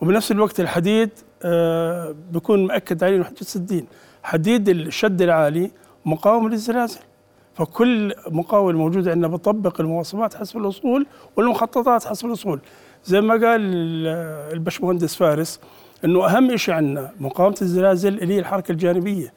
وبنفس 0.00 0.32
الوقت 0.32 0.60
الحديد 0.60 1.10
آه، 1.42 2.14
بيكون 2.32 2.66
مأكد 2.66 3.04
عليه 3.04 3.16
إنه 3.16 3.24
حديد 3.24 3.42
سدين 3.42 3.86
حديد 4.24 4.68
الشد 4.68 5.22
العالي 5.22 5.70
مقاوم 6.04 6.48
للزلازل. 6.48 7.00
فكل 7.54 8.14
مقاول 8.30 8.76
موجود 8.76 9.08
عندنا 9.08 9.28
بطبق 9.28 9.80
المواصفات 9.80 10.34
حسب 10.34 10.58
الأصول 10.58 11.06
والمخططات 11.36 12.04
حسب 12.04 12.26
الأصول. 12.26 12.60
زي 13.04 13.20
ما 13.20 13.34
قال 13.34 13.60
ال- 13.60 14.52
البشمهندس 14.52 15.14
فارس 15.14 15.60
إنه 16.04 16.26
أهم 16.26 16.56
شيء 16.56 16.74
عندنا 16.74 17.10
مقاومة 17.20 17.56
الزلازل 17.62 18.18
اللي 18.18 18.34
هي 18.34 18.38
الحركة 18.38 18.72
الجانبية. 18.72 19.32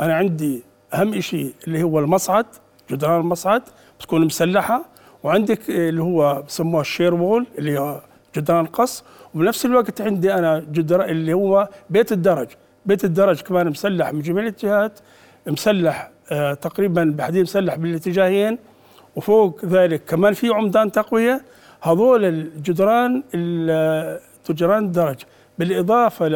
أنا 0.00 0.14
عندي 0.14 0.62
أهم 0.94 1.20
شيء 1.20 1.54
اللي 1.66 1.82
هو 1.82 1.98
المصعد 1.98 2.46
جدران 2.90 3.20
المصعد 3.20 3.62
بتكون 3.98 4.24
مسلحة 4.24 4.84
وعندك 5.22 5.70
اللي 5.70 6.02
هو 6.02 6.42
بسموه 6.48 6.80
الشير 6.80 7.14
وول 7.14 7.46
اللي 7.58 7.78
هو 7.78 8.00
جدران 8.36 8.64
القص 8.64 9.04
وبنفس 9.34 9.66
الوقت 9.66 10.00
عندي 10.00 10.34
أنا 10.34 10.58
جدران 10.72 11.08
اللي 11.08 11.32
هو 11.32 11.68
بيت 11.90 12.12
الدرج. 12.12 12.48
بيت 12.86 13.04
الدرج 13.04 13.40
كمان 13.40 13.68
مسلح 13.68 14.12
من 14.12 14.20
جميع 14.22 14.42
الاتجاهات 14.42 14.98
مسلح 15.46 16.10
آه 16.32 16.54
تقريبا 16.54 17.14
بحديد 17.18 17.42
مسلح 17.42 17.74
بالاتجاهين 17.76 18.58
وفوق 19.16 19.64
ذلك 19.64 20.04
كمان 20.04 20.32
في 20.32 20.48
عمدان 20.48 20.92
تقوية. 20.92 21.42
هذول 21.82 22.24
الجدران 22.24 23.22
ال- 23.34 24.20
جدران 24.50 24.84
الدرج 24.84 25.16
بالإضافة 25.58 26.28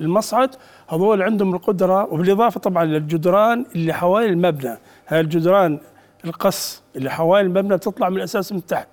للمصعد 0.00 0.50
هذول 0.88 1.22
عندهم 1.22 1.54
القدرة 1.54 2.12
وبالإضافة 2.12 2.60
طبعا 2.60 2.84
للجدران 2.84 3.66
اللي 3.74 3.92
حوالي 3.92 4.26
المبنى. 4.26 4.76
هاي 5.08 5.20
الجدران 5.20 5.78
القص 6.24 6.82
اللي 6.96 7.10
حوالي 7.10 7.46
المبنى 7.46 7.76
بتطلع 7.76 8.08
من 8.08 8.16
الأساس 8.16 8.52
من 8.52 8.66
تحت. 8.66 8.88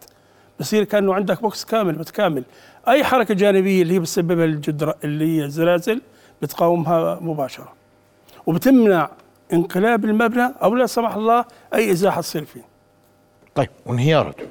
بصير 0.59 0.83
كأنه 0.83 1.13
عندك 1.13 1.41
بوكس 1.41 1.65
كامل 1.65 1.99
متكامل. 1.99 2.43
أي 2.87 3.03
حركة 3.03 3.33
جانبية 3.33 3.81
اللي 3.81 3.93
هي 3.93 3.99
بتسببها 3.99 4.45
الجدر 4.45 4.93
اللي 5.03 5.37
هي 5.37 5.45
الزلازل 5.45 6.01
بتقاومها 6.41 7.19
مباشرة. 7.21 7.73
وبتمنع 8.45 9.09
انقلاب 9.53 10.05
المبنى 10.05 10.53
أو 10.63 10.75
لا 10.75 10.85
سمح 10.85 11.15
الله 11.15 11.45
أي 11.73 11.91
إزاحة 11.91 12.21
تصير 12.21 12.45
فيه. 12.45 12.61
طيب 13.55 13.69
وانهيارته 13.85 14.43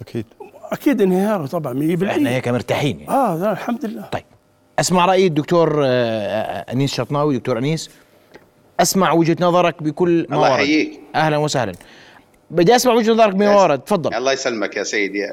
أكيد. 0.00 0.26
أكيد 0.72 1.02
انهياره 1.02 1.46
طبعا 1.46 1.72
100% 1.74 2.02
إحنا 2.10 2.30
هيك 2.30 2.48
مرتاحين 2.48 3.00
يعني. 3.00 3.10
آه 3.12 3.36
لا 3.36 3.52
الحمد 3.52 3.84
لله. 3.84 4.02
طيب 4.02 4.24
أسمع 4.78 5.06
رأي 5.06 5.26
الدكتور 5.26 5.84
آه، 5.84 5.86
آه، 5.86 6.72
أنيس 6.72 6.94
شطناوي 6.94 7.38
دكتور 7.38 7.58
أنيس. 7.58 7.90
أسمع 8.80 9.12
وجهة 9.12 9.36
نظرك 9.40 9.82
بكل 9.82 10.26
ما 10.30 10.36
الله 10.36 10.50
ورد 10.52 10.60
يحييك. 10.60 11.00
أهلا 11.14 11.36
وسهلا. 11.36 11.72
بدي 12.50 12.76
أسمع 12.76 12.92
وجهة 12.92 13.12
نظرك 13.12 13.34
بما 13.34 13.56
ورد 13.62 13.78
تفضل. 13.80 14.14
الله 14.14 14.32
يسلمك 14.32 14.76
يا 14.76 14.82
سيدي. 14.82 15.32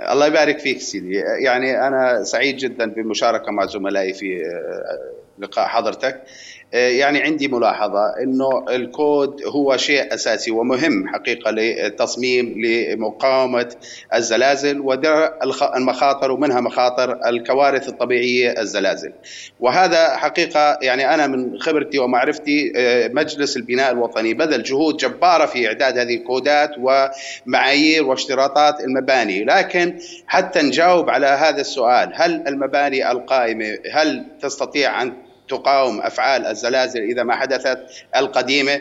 الله 0.00 0.26
يبارك 0.26 0.58
فيك 0.58 0.80
سيدي. 0.80 1.14
يعني 1.44 1.86
أنا 1.86 2.24
سعيد 2.24 2.56
جدا 2.56 2.86
بالمشاركة 2.90 3.52
مع 3.52 3.66
زملائي 3.66 4.12
في 4.12 4.42
آه، 4.46 5.12
لقاء 5.38 5.66
حضرتك. 5.66 6.22
يعني 6.72 7.22
عندي 7.22 7.48
ملاحظة 7.48 8.14
أنه 8.22 8.64
الكود 8.68 9.42
هو 9.44 9.76
شيء 9.76 10.14
أساسي 10.14 10.50
ومهم 10.50 11.08
حقيقة 11.08 11.50
للتصميم 11.50 12.54
لمقاومة 12.64 13.74
الزلازل 14.14 14.80
ودرء 14.80 15.32
المخاطر 15.76 16.30
ومنها 16.30 16.60
مخاطر 16.60 17.28
الكوارث 17.28 17.88
الطبيعية 17.88 18.54
الزلازل. 18.58 19.12
وهذا 19.60 20.16
حقيقة 20.16 20.78
يعني 20.82 21.14
أنا 21.14 21.26
من 21.26 21.58
خبرتي 21.58 21.98
ومعرفتي 21.98 22.72
آه، 22.76 23.08
مجلس 23.08 23.56
البناء 23.56 23.92
الوطني 23.92 24.34
بذل 24.34 24.62
جهود 24.62 24.96
جبارة 24.96 25.46
في 25.46 25.66
إعداد 25.66 25.98
هذه 25.98 26.16
الكودات 26.16 26.70
ومعايير 26.78 28.04
واشتراطات 28.04 28.80
المباني. 28.80 29.44
لكن 29.44 29.98
حتى 30.26 30.62
نجاوب 30.62 31.10
على 31.10 31.26
هذا 31.26 31.60
السؤال 31.60 32.12
هل 32.14 32.48
المباني 32.48 33.10
القائمة 33.10 33.78
هل 33.92 34.24
تستطيع 34.40 35.02
أن 35.02 35.12
تقاوم 35.50 36.00
أفعال 36.00 36.46
الزلازل 36.46 37.00
إذا 37.02 37.22
ما 37.22 37.36
حدثت 37.36 37.78
القديمة. 38.16 38.80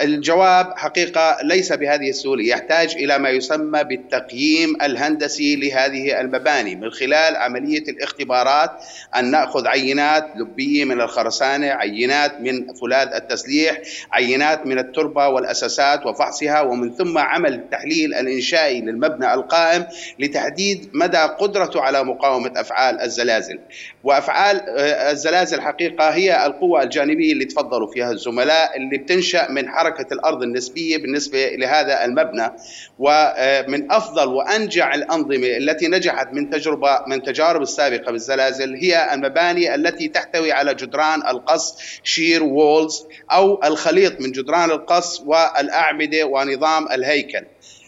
الجواب 0.00 0.72
حقيقة 0.76 1.36
ليس 1.42 1.72
بهذه 1.72 2.10
السهولة 2.10 2.44
يحتاج 2.44 2.94
إلى 2.94 3.18
ما 3.18 3.30
يسمى 3.30 3.84
بالتقييم 3.84 4.76
الهندسي 4.82 5.56
لهذه 5.56 6.20
المباني 6.20 6.74
من 6.74 6.90
خلال 6.90 7.36
عملية 7.36 7.82
الاختبارات 7.88 8.70
أن 9.16 9.30
نأخذ 9.30 9.66
عينات 9.66 10.26
لبية 10.36 10.84
من 10.84 11.00
الخرسانة 11.00 11.66
عينات 11.66 12.40
من 12.40 12.74
فولاذ 12.74 13.08
التسليح 13.14 13.80
عينات 14.12 14.66
من 14.66 14.78
التربة 14.78 15.28
والأساسات 15.28 16.06
وفحصها 16.06 16.60
ومن 16.60 16.94
ثم 16.94 17.18
عمل 17.18 17.54
التحليل 17.54 18.14
الإنشائي 18.14 18.80
للمبنى 18.80 19.34
القائم 19.34 19.86
لتحديد 20.18 20.90
مدى 20.94 21.18
قدرته 21.18 21.80
على 21.80 22.04
مقاومة 22.04 22.52
أفعال 22.56 23.00
الزلازل. 23.00 23.58
وأفعال 24.04 24.60
آه، 24.68 25.10
الزلازل 25.10 25.60
حقيقة 25.60 26.08
هي 26.08 26.46
القوى 26.46 26.82
الجانبية 26.82 27.32
اللي 27.32 27.44
تفضلوا 27.44 27.92
فيها 27.92 28.10
الزملاء 28.10 28.76
اللي 28.76 28.98
بتنشأ 28.98 29.46
من 29.50 29.68
حركة 29.90 30.14
الأرض 30.14 30.42
النسبية 30.42 30.96
بالنسبة 30.98 31.46
لهذا 31.48 32.04
المبنى 32.04 32.52
ومن 32.98 33.92
أفضل 33.92 34.28
وأنجع 34.28 34.94
الأنظمة 34.94 35.46
التي 35.56 35.88
نجحت 35.88 36.32
من 36.32 36.50
تجربة 36.50 37.00
من 37.06 37.22
تجارب 37.22 37.62
السابقة 37.62 38.12
بالزلازل 38.12 38.74
هي 38.74 39.14
المباني 39.14 39.74
التي 39.74 40.08
تحتوي 40.08 40.52
على 40.52 40.74
جدران 40.74 41.26
القص 41.28 41.78
shear 42.02 42.42
walls 42.42 43.06
أو 43.32 43.60
الخليط 43.64 44.20
من 44.20 44.32
جدران 44.32 44.70
القص 44.70 45.20
والأعمدة 45.26 46.24
ونظام 46.26 46.88
الهيكل. 46.92 47.44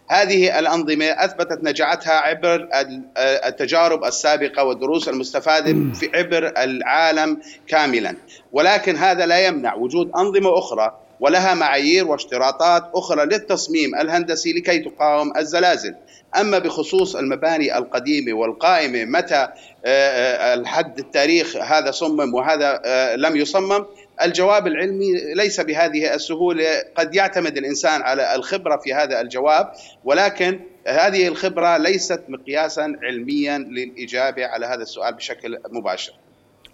هذه 0.09 0.59
الأنظمة 0.59 1.04
أثبتت 1.06 1.59
نجاعتها 1.64 2.12
عبر 2.12 2.54
ال- 2.54 3.02
التجارب 3.18 4.04
السابقة 4.04 4.64
والدروس 4.64 5.09
المستفادة 5.09 5.94
في 5.94 6.11
عبر 6.14 6.52
العالم 6.62 7.38
كاملا. 7.66 8.16
ولكن 8.52 8.97
هذا 8.97 9.26
لا 9.26 9.47
يمنع 9.47 9.75
وجود 9.75 10.11
أنظمة 10.16 10.59
أخرى 10.59 10.99
ولها 11.23 11.55
معايير 11.55 12.09
واشتراطات 12.09 12.91
أخرى 12.95 13.25
للتصميم 13.25 13.95
الهندسي 13.95 14.52
لكي 14.52 14.79
تقاوم 14.79 15.37
الزلازل. 15.37 15.95
أما 16.41 16.59
بخصوص 16.59 17.17
المباني 17.17 17.79
القديمة 17.79 18.33
والقائمة 18.33 19.05
متى 19.05 19.35
آه، 19.35 19.49
آه، 19.85 20.55
الحد 20.55 20.99
التاريخ 20.99 21.57
هذا 21.57 21.91
صمم 21.91 22.35
وهذا 22.35 22.83
آه، 22.85 23.17
لم 23.17 23.37
يصمم 23.37 23.87
الجواب 24.23 24.67
العلمي 24.67 25.35
ليس 25.35 25.61
بهذه 25.61 26.14
السهولة. 26.14 26.64
قد 26.95 27.14
يعتمد 27.14 27.57
الإنسان 27.57 28.02
على 28.02 28.35
الخبرة 28.35 28.76
في 28.76 28.95
هذا 28.95 29.21
الجواب 29.21 29.73
ولكن 30.05 30.61
هذه 30.87 31.29
الخبرة 31.29 31.76
ليست 31.76 32.23
مقياسا 32.29 32.97
علميا 33.02 33.59
للإجابة 33.59 34.47
على 34.47 34.67
هذا 34.67 34.83
السؤال 34.83 35.14
بشكل 35.14 35.59
مباشر. 35.71 36.12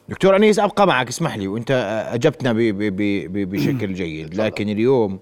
دكتور 0.08 0.36
أنيس 0.36 0.58
أبقى 0.58 0.86
معك 0.86 1.08
اسمح 1.08 1.36
لي. 1.36 1.48
وأنت 1.48 1.70
أجبتنا 2.12 2.52
ب- 2.52 2.56
ب- 2.56 2.96
ب- 2.96 3.32
ب- 3.32 3.50
بشكل 3.50 3.94
جيد. 3.94 4.34
لكن 4.34 4.68
اليوم 4.68 5.18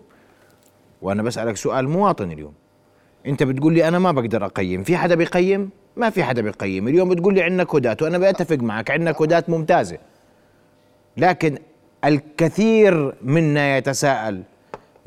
وأنا 1.02 1.23
بسألك 1.23 1.57
سؤال 1.57 1.88
مواطن 1.88 2.31
اليوم. 2.33 2.52
أنت 3.26 3.43
بتقول 3.43 3.75
لي 3.75 3.88
أنا 3.88 3.99
ما 3.99 4.12
بقدر 4.12 4.45
أقيم. 4.47 4.83
في 4.83 4.97
حدا 4.97 5.14
بيقيم؟ 5.14 5.71
ما 5.97 6.11
في 6.11 6.25
حدا 6.25 6.43
بيقيم. 6.43 6.88
اليوم 6.88 7.09
بتقول 7.09 7.35
لي 7.35 7.43
عندنا 7.43 7.64
كودات 7.64 8.02
وأنا 8.02 8.19
بتفق 8.19 8.57
معك 8.57 8.90
عندنا 8.90 9.12
كودات 9.12 9.50
ممتازة. 9.50 9.99
لكن 11.16 11.59
الكثير 12.05 13.14
منا 13.23 13.76
يتساءل 13.76 14.43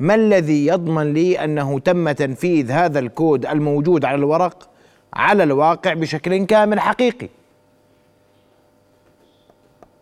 ما 0.00 0.14
الذي 0.14 0.66
يضمن 0.66 1.12
لي 1.12 1.44
أنه 1.44 1.78
تم 1.78 2.10
تنفيذ 2.10 2.70
هذا 2.70 2.98
الكود 2.98 3.46
الموجود 3.46 4.04
على 4.04 4.14
الورق 4.16 4.68
على 5.14 5.42
الواقع 5.42 5.92
بشكل 5.94 6.44
كامل 6.46 6.80
حقيقي؟ 6.80 7.28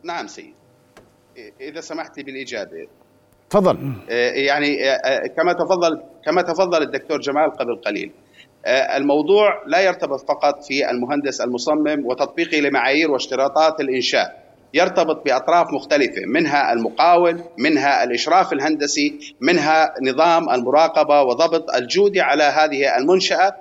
نعم 0.09 0.27
سيد. 0.27 0.55
إذا 1.61 1.81
سمحت 1.81 2.21
بالإجابة. 2.21 2.89
تفضل. 3.51 3.93
آه، 4.11 4.31
يعني 4.31 4.91
آه، 4.91 4.95
آه، 4.95 5.27
كما 5.27 5.53
تفضل 5.53 6.03
كما 6.25 6.43
تفضل 6.43 6.83
الدكتور 6.83 7.21
جمال 7.21 7.51
قبل 7.53 7.77
قليل. 7.77 8.13
الموضوع 8.67 9.63
لا 9.67 9.81
يرتبط 9.81 10.21
فقط 10.29 10.65
في 10.65 10.91
المهندس 10.91 11.41
المصمم 11.41 12.07
وتطبيقه 12.07 12.61
لمعايير 12.61 13.11
واشتراطات 13.11 13.81
الإنشاء. 13.81 14.49
يرتبط 14.75 15.25
بأطراف 15.25 15.73
مختلفة 15.73 16.23
منها 16.27 16.73
المقاول 16.73 17.41
منها 17.59 18.05
الإشراف 18.05 18.53
الهندسي 18.53 19.35
منها 19.41 19.95
نظام 20.03 20.51
المراقبة 20.51 21.23
وضبط 21.23 21.75
الجودة 21.75 22.23
على 22.23 22.43
هذه 22.43 22.97
المنشاه 22.99 23.55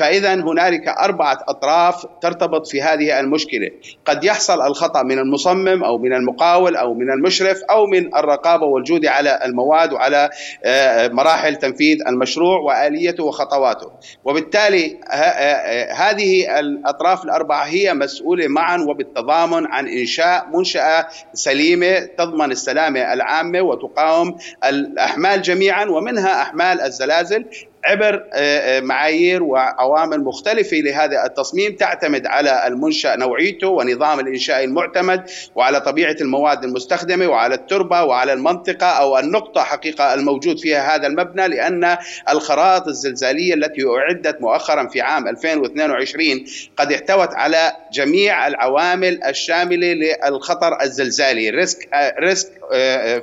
فإذا 0.00 0.34
هنالك 0.34 0.88
أربعة 0.88 1.38
أطراف 1.48 2.06
ترتبط 2.22 2.66
في 2.66 2.82
هذه 2.82 3.20
المشكلة. 3.20 3.70
قد 4.04 4.24
يحصل 4.24 4.62
الخطأ 4.66 5.02
من 5.02 5.18
المصمم 5.18 5.84
أو 5.84 5.98
من 5.98 6.12
المقاول 6.12 6.76
أو 6.76 6.94
من 6.94 7.10
المشرف 7.10 7.62
أو 7.70 7.86
من 7.86 8.14
الرقابة 8.16 8.66
والجودة 8.66 9.10
على 9.10 9.38
المواد 9.44 9.92
وعلى 9.92 10.30
آه، 10.64 11.08
مراحل 11.08 11.56
تنفيذ 11.56 11.98
المشروع 12.08 12.58
وآليته 12.60 13.24
وخطواته. 13.24 13.92
وبالتالي 14.24 15.00
آه، 15.10 15.92
هذه 15.92 16.60
الأطراف 16.60 17.24
الأربعة 17.24 17.64
هي 17.64 17.94
مسؤولة 17.94 18.48
معا 18.48 18.78
وبالتضامن 18.78 19.66
عن 19.66 19.88
إنشاء 19.88 20.46
منشأة 20.54 21.06
سليمة 21.34 21.98
تضمن 21.98 22.50
السلامة 22.50 23.12
العامة 23.12 23.60
وتقاوم 23.60 24.36
الأحمال 24.64 25.42
جميعا 25.42 25.84
ومنها 25.84 26.42
أحمال 26.42 26.80
الزلازل 26.80 27.44
عبر 27.84 28.24
آه، 28.32 28.78
آه، 28.78 28.80
معايير 28.80 29.42
وعوامل 29.42 30.24
مختلفة 30.24 30.76
لهذا 30.76 31.26
التصميم 31.26 31.76
تعتمد 31.76 32.26
على 32.26 32.66
المنشأ 32.66 33.16
نوعيته 33.16 33.68
ونظام 33.68 34.20
الإنشاء 34.20 34.64
المعتمد 34.64 35.30
وعلى 35.54 35.80
طبيعة 35.80 36.16
المواد 36.20 36.64
المستخدمة 36.64 37.26
وعلى 37.26 37.54
التربة 37.54 38.04
وعلى 38.04 38.32
المنطقة 38.32 38.86
أو 38.86 39.18
النقطة 39.18 39.62
حقيقة 39.62 40.14
الموجود 40.14 40.58
فيها 40.58 40.96
هذا 40.96 41.06
المبنى 41.06 41.48
لأن 41.48 41.96
الخرائط 42.30 42.88
الزلزالية 42.88 43.54
التي 43.54 43.82
أعدت 43.86 44.40
مؤخرا 44.40 44.88
في 44.88 45.00
عام 45.00 45.28
2022 45.28 46.44
قد 46.76 46.92
احتوت 46.92 47.34
على 47.34 47.72
جميع 47.92 48.46
العوامل 48.46 49.24
الشاملة 49.24 49.92
للخطر 49.92 50.82
الزلزالي 50.82 51.50
risk 51.50 51.88
risk 52.20 52.52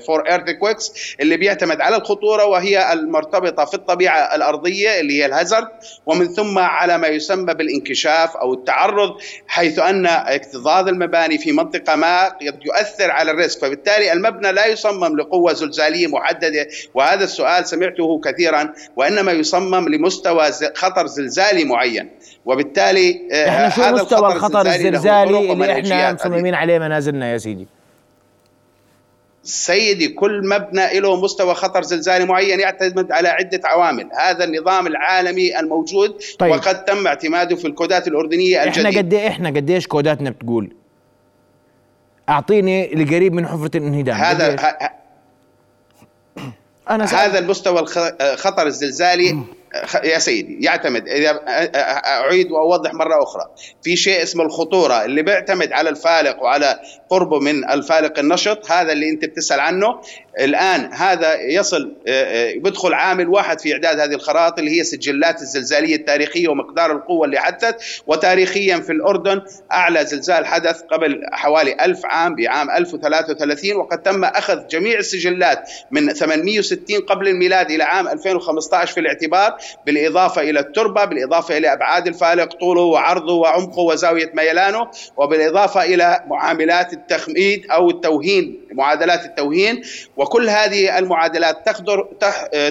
for 0.08 0.30
earthquakes 0.30 1.16
اللي 1.20 1.38
بيعتمد 1.38 1.82
على 1.82 1.96
الخطورة 1.96 2.46
وهي 2.46 2.94
المرتبطة 2.94 3.66
في 3.66 3.74
الطبيعة 3.74 4.36
الأرضية 4.50 5.00
اللي 5.00 5.22
هي 5.22 5.26
ال 5.26 5.32
hazard 5.32 5.68
ومن 6.06 6.28
ثم 6.28 6.60
على 6.60 6.98
ما 6.98 7.08
يسمى 7.08 7.54
بالانكشاف 7.54 8.38
أو 8.38 8.54
التعرض 8.54 9.16
حيث 9.48 9.80
أن 9.80 10.06
اكتظاظ 10.06 10.88
المباني 10.88 11.38
في 11.38 11.52
منطقة 11.52 11.96
ما 11.96 12.26
قد 12.28 12.60
يؤثر 12.66 13.12
على 13.12 13.32
ال 13.32 13.37
risk. 13.37 13.62
فبالتالي 13.62 14.14
المبنى 14.14 14.52
لا 14.52 14.66
يصمم 14.66 15.18
لقوة 15.18 15.54
زلزالية 15.54 16.08
محددة 16.08 16.68
وهذا 16.94 17.24
السؤال 17.24 17.68
سمعته 17.68 18.22
كثيرا 18.22 18.74
وإنما 18.96 19.32
يصمم 19.32 19.90
لمستوى 19.90 20.52
خطر 20.76 21.08
زلزالي 21.08 21.66
معين. 21.66 22.10
وبالتالي 22.46 23.22
آه، 23.32 23.50
إحنا 23.50 23.70
شو 23.70 23.82
هذا 23.82 24.04
مستوى 24.04 24.34
الخطر 24.34 24.66
الزلزالي 24.68 25.52
اللي 25.52 25.80
إحنا 25.80 26.14
مصممين 26.14 26.56
عليه؟ 26.56 26.80
منازلنا 26.80 27.32
يا 27.32 27.38
سيدي 27.38 27.68
سيدي 29.48 30.08
كل 30.08 30.48
مبنى 30.50 31.00
له 31.00 31.22
مستوى 31.22 31.54
خطر 31.54 31.82
زلزالي 31.82 32.26
معين 32.26 32.60
يعتمد 32.60 33.12
على 33.12 33.28
عدة 33.30 33.62
عوامل. 33.66 34.10
هذا 34.20 34.44
النظام 34.44 34.88
العالمي 34.88 35.60
الموجود 35.60 36.22
طيب. 36.40 36.52
وقد 36.52 36.86
تم 36.86 37.08
اعتماده 37.08 37.56
في 37.56 37.68
الكودات 37.68 38.08
الأردنية 38.08 38.64
الجديدة. 38.64 38.90
إحنا 38.90 39.00
قد 39.00 39.14
إيه- 39.14 39.28
إحنا 39.28 39.50
قديش 39.50 39.88
كوداتنا 39.88 40.30
بتقول؟ 40.30 40.74
أعطيني 42.30 42.94
القريب 42.94 43.34
من 43.34 43.48
حفرة 43.48 43.78
الانهدام. 43.78 44.16
هذا 44.16 44.56
أنا 46.90 47.06
هذا 47.06 47.40
المستوى 47.40 47.80
الخطر 48.22 48.68
الزلزالي. 48.68 49.44
يا 50.04 50.20
سيدي 50.20 50.66
يعتمد 50.66 51.08
إذا 51.08 51.42
أعيد 52.06 52.52
وأوضح 52.52 52.94
مرة 52.94 53.24
أخرى. 53.24 53.44
في 53.84 53.96
شيء 53.96 54.24
اسمه 54.24 54.44
الخطورة 54.44 55.06
اللي 55.06 55.22
بيعتمد 55.22 55.72
على 55.72 55.90
الفالق 55.90 56.44
وعلى 56.44 56.80
قربه 57.10 57.40
من 57.40 57.70
الفالق 57.70 58.20
النشط 58.20 58.72
هذا 58.72 58.92
اللي 58.92 59.10
أنت 59.10 59.26
بتسأل 59.26 59.60
عنه. 59.60 60.02
الآن 60.40 60.94
هذا 60.94 61.42
يصل 61.42 61.94
بدخل 62.56 62.94
عامل 62.94 63.28
واحد 63.28 63.60
في 63.60 63.74
إعداد 63.74 64.00
هذه 64.00 64.14
الخرائط 64.14 64.60
اللي 64.60 64.80
هي 64.80 64.84
سجلات 64.84 65.42
الزلزالية 65.42 65.96
التاريخية 65.96 66.48
ومقدار 66.48 66.92
القوة 66.92 67.26
اللي 67.26 67.40
حدثت. 67.40 67.76
وتاريخيا 68.08 68.78
في 68.80 68.92
الأردن 68.92 69.42
أعلى 69.72 70.06
زلزال 70.06 70.46
حدث 70.46 70.82
قبل 70.82 71.22
حوالي 71.32 71.86
ألف 71.86 72.06
عام 72.06 72.36
بعام 72.36 72.72
1033 72.72 73.76
وقد 73.76 74.02
تم 74.02 74.24
أخذ 74.26 74.68
جميع 74.68 75.00
السجلات 75.00 75.70
من 75.92 76.14
860 76.14 77.00
قبل 77.02 77.28
الميلاد 77.28 77.72
إلى 77.72 77.84
عام 77.84 78.08
2015 78.08 78.94
في 78.94 79.00
الاعتبار. 79.00 79.57
بالإضافة 79.86 80.42
إلى 80.42 80.60
التربة 80.60 81.06
بالإضافة 81.06 81.58
إلى 81.58 81.74
أبعاد 81.74 82.08
الفالق 82.08 82.54
طوله 82.54 82.82
وعرضه 82.82 83.34
وعمقه 83.34 83.80
وزاوية 83.80 84.32
ميلانه 84.34 84.88
وبالإضافة 85.18 85.84
إلى 85.84 86.24
معاملات 86.28 86.94
التخميد 86.94 87.72
أو 87.72 87.90
التوهين 87.90 88.68
معادلات 88.72 89.26
التوهين. 89.26 89.82
وكل 90.18 90.50
هذه 90.50 90.98
المعادلات 90.98 91.66
تحضر 91.66 92.08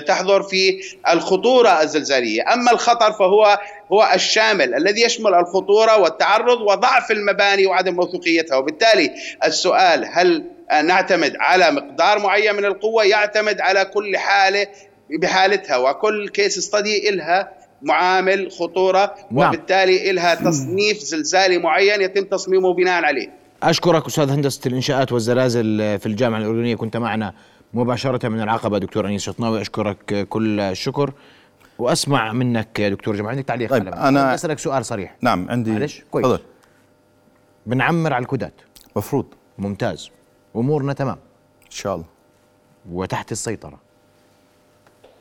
تحضر 0.07 0.43
في 0.43 0.81
الخطورة 1.13 1.83
الزلزالية، 1.83 2.53
أما 2.53 2.73
الخطر 2.73 3.13
فهو 3.13 3.59
هو 3.93 4.11
الشامل 4.15 4.75
الذي 4.75 5.03
يشمل 5.03 5.35
الخطورة 5.35 5.99
والتعرض 5.99 6.61
وضعف 6.61 7.11
المباني 7.11 7.67
وعدم 7.67 7.95
موثوقيتها، 7.95 8.57
وبالتالي 8.57 9.15
السؤال 9.45 10.09
هل 10.13 10.45
نعتمد 10.85 11.37
على 11.41 11.71
مقدار 11.71 12.19
معين 12.19 12.55
من 12.55 12.65
القوة؟ 12.65 13.05
يعتمد 13.05 13.61
على 13.61 13.85
كل 13.85 14.17
حالة 14.17 14.67
بحالتها 15.11 15.77
وكل 15.77 16.29
كيس 16.29 16.59
ستدي 16.59 17.09
إلها 17.09 17.53
معامل 17.83 18.51
خطورة 18.51 19.15
نعم. 19.31 19.49
وبالتالي 19.49 20.11
إلها 20.11 20.35
تصنيف 20.35 20.99
زلزالي 20.99 21.59
معين 21.59 22.01
يتم 22.01 22.25
تصميمه 22.25 22.75
بناء 22.75 23.05
عليه. 23.05 23.31
أشكرك 23.63 24.07
أستاذ 24.07 24.31
هندسة 24.31 24.61
الإنشاءات 24.67 25.13
والزلازل 25.13 25.99
في 25.99 26.07
الجامعة 26.07 26.39
الأردنية. 26.39 26.75
كنت 26.75 26.97
معنا 26.97 27.35
مباشرة 27.75 28.29
من 28.29 28.41
العقبة 28.41 28.79
دكتور 28.79 29.07
أنيس 29.07 29.23
شطناوي. 29.23 29.61
أشكرك 29.61 30.29
كل 30.29 30.61
الشكر 30.61 31.13
وأسمع 31.79 32.33
منك 32.33 32.79
يا 32.79 32.89
دكتور 32.89 33.17
جمال. 33.17 33.31
عندك 33.31 33.45
تعليق 33.45 33.71
طيب 33.71 33.89
أنا 33.89 34.35
أسألك 34.35 34.59
سؤال 34.59 34.85
صريح. 34.85 35.17
نعم 35.21 35.51
عندي 35.51 35.71
معلش؟ 35.71 36.03
كويس. 36.11 36.27
تفضل. 36.27 36.41
بنعمر 37.67 38.13
على 38.13 38.23
الكودات. 38.23 38.55
مفروض. 38.97 39.27
ممتاز. 39.59 40.11
أمورنا 40.57 40.93
تمام. 40.93 41.19
إن 41.67 41.71
شاء 41.71 41.95
الله. 41.95 42.07
وتحت 42.91 43.33
السيطرة. 43.33 43.86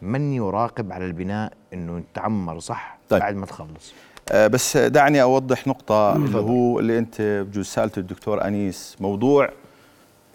من 0.06 0.34
يراقب 0.34 0.92
على 0.92 1.06
البناء 1.06 1.54
إنه 1.74 2.04
تعمر 2.14 2.60
صح 2.60 2.98
طيب. 3.10 3.20
بعد 3.20 3.36
ما 3.36 3.46
تخلص؟ 3.46 3.94
آه 4.32 4.48
بس 4.48 4.78
دعني 4.78 5.22
أوضح 5.22 5.68
نقطة 5.68 6.16
اللي 6.16 6.38
هو 6.38 6.80
اللي 6.80 6.98
أنت 6.98 7.22
بجوز 7.22 7.66
سألته 7.66 8.00
الدكتور 8.00 8.46
أنيس 8.48 8.96
موضوع 9.00 9.50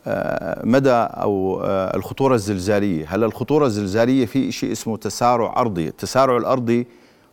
آه 0.07 0.67
مدى 0.67 0.91
أو 0.93 1.63
آه 1.65 1.97
الخطورة 1.97 2.35
الزلزالية. 2.35 3.07
هلا 3.15 3.27
الخطورة 3.27 3.67
الزلزالية 3.67 4.27
في 4.27 4.53
شيء 4.53 4.73
اسمه 4.73 4.97
تسارع 4.97 5.55
أرضي؟ 5.57 5.89
التسارع 5.89 6.37
الأرضي 6.37 6.87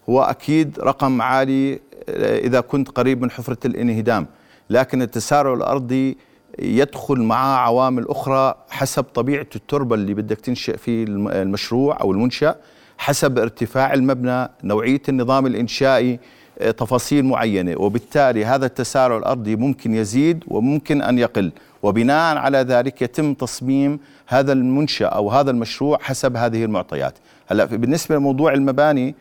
هو 0.10 0.22
أكيد 0.22 0.80
رقم 0.80 1.22
عالي 1.22 1.74
آه، 2.10 2.40
إذا 2.40 2.62
كنت 2.62 2.90
قريب 2.90 3.22
من 3.22 3.32
حفرة 3.32 3.58
الانهدام. 3.66 4.28
لكن 4.70 5.02
التسارع 5.02 5.54
الأرضي 5.54 6.18
يدخل 6.60 7.22
معاه 7.22 7.58
عوامل 7.58 8.08
أخرى 8.08 8.56
حسب 8.70 9.04
طبيعة 9.04 9.48
التربة 9.56 9.96
اللي 9.96 10.14
بدك 10.14 10.38
تنشئ 10.38 10.78
فيه 10.78 11.06
المشروع 11.08 12.02
أو 12.02 12.12
المنشأ 12.12 12.56
حسب 12.98 13.40
ارتفاع 13.40 13.94
المبنى 13.94 14.50
نوعية 14.64 15.02
النظام 15.10 15.46
الإنشائي 15.46 16.20
آه، 16.60 16.72
تفاصيل 16.72 17.26
معينة. 17.26 17.76
وبالتالي 17.78 18.46
هذا 18.46 18.66
التسارع 18.66 19.18
الأرضي 19.18 19.56
ممكن 19.56 19.94
يزيد 19.94 20.44
وممكن 20.48 21.02
أن 21.02 21.20
يقل. 21.20 21.52
وبناء 21.84 22.38
على 22.38 22.58
ذلك 22.58 23.02
يتم 23.02 23.34
تصميم 23.34 24.00
هذا 24.28 24.54
المنشأ 24.54 25.06
أو 25.06 25.30
هذا 25.32 25.52
المشروع 25.52 25.98
حسب 26.02 26.36
هذه 26.38 26.66
المعطيات. 26.66 27.14
هلأ 27.48 27.66
بالنسبة 27.66 28.16
لموضوع 28.16 28.54
المباني 28.54 29.16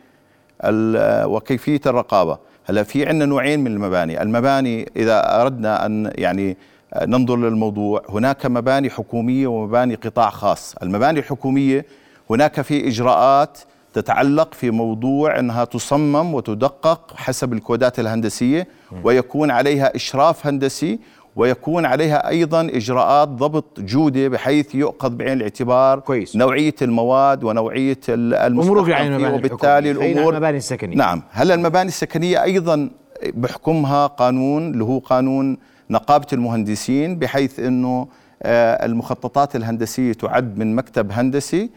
وكيفية 1.25 1.81
الرقابة 1.85 2.37
هلأ 2.65 2.83
في 2.83 3.05
عندنا 3.05 3.25
نوعين 3.25 3.59
من 3.59 3.71
المباني. 3.71 4.21
المباني 4.21 4.91
إذا 4.95 5.41
أردنا 5.41 5.85
أن 5.85 6.11
يعني 6.15 6.57
ننظر 6.95 7.35
للموضوع. 7.37 8.01
هناك 8.09 8.45
مباني 8.45 8.89
حكومية 8.89 9.47
ومباني 9.47 9.95
قطاع 9.95 10.29
خاص. 10.29 10.75
المباني 10.83 11.19
الحكومية 11.19 11.85
هناك 12.29 12.61
في 12.61 12.87
إجراءات 12.87 13.57
تتعلق 13.93 14.53
في 14.53 14.71
موضوع 14.71 15.39
أنها 15.39 15.65
تصمم 15.65 16.33
وتدقق 16.33 17.13
حسب 17.15 17.53
الكودات 17.53 17.99
الهندسية 17.99 18.67
ويكون 19.03 19.51
عليها 19.51 19.95
إشراف 19.95 20.47
هندسي 20.47 20.99
ويكون 21.35 21.85
عليها 21.85 22.29
أيضا 22.29 22.61
إجراءات 22.61 23.27
ضبط 23.27 23.79
جودة 23.79 24.27
بحيث 24.27 24.75
يؤخذ 24.75 25.09
بعين 25.09 25.33
الاعتبار 25.37 25.99
كويس. 25.99 26.35
نوعية 26.35 26.75
المواد 26.81 27.43
ونوعية 27.43 27.97
ال- 28.09 28.33
المستخدم 28.33 28.89
يعني 28.89 29.27
وبالتالي 29.27 29.91
الأمور 29.91 30.31
المباني 30.33 30.57
السكنية. 30.57 30.95
نعم. 30.97 31.23
هلا 31.31 31.53
المباني 31.53 31.87
السكنية 31.87 32.43
أيضا 32.43 32.89
بحكمها 33.33 34.07
قانون 34.07 34.71
اللي 34.73 34.83
هو 34.83 34.99
قانون 34.99 35.57
نقابة 35.89 36.25
المهندسين 36.33 37.19
بحيث 37.19 37.59
إنه 37.59 38.07
آه، 38.43 38.85
المخططات 38.85 39.55
الهندسية 39.55 40.13
تعد 40.13 40.57
من 40.57 40.75
مكتب 40.75 41.11
هندسي. 41.11 41.69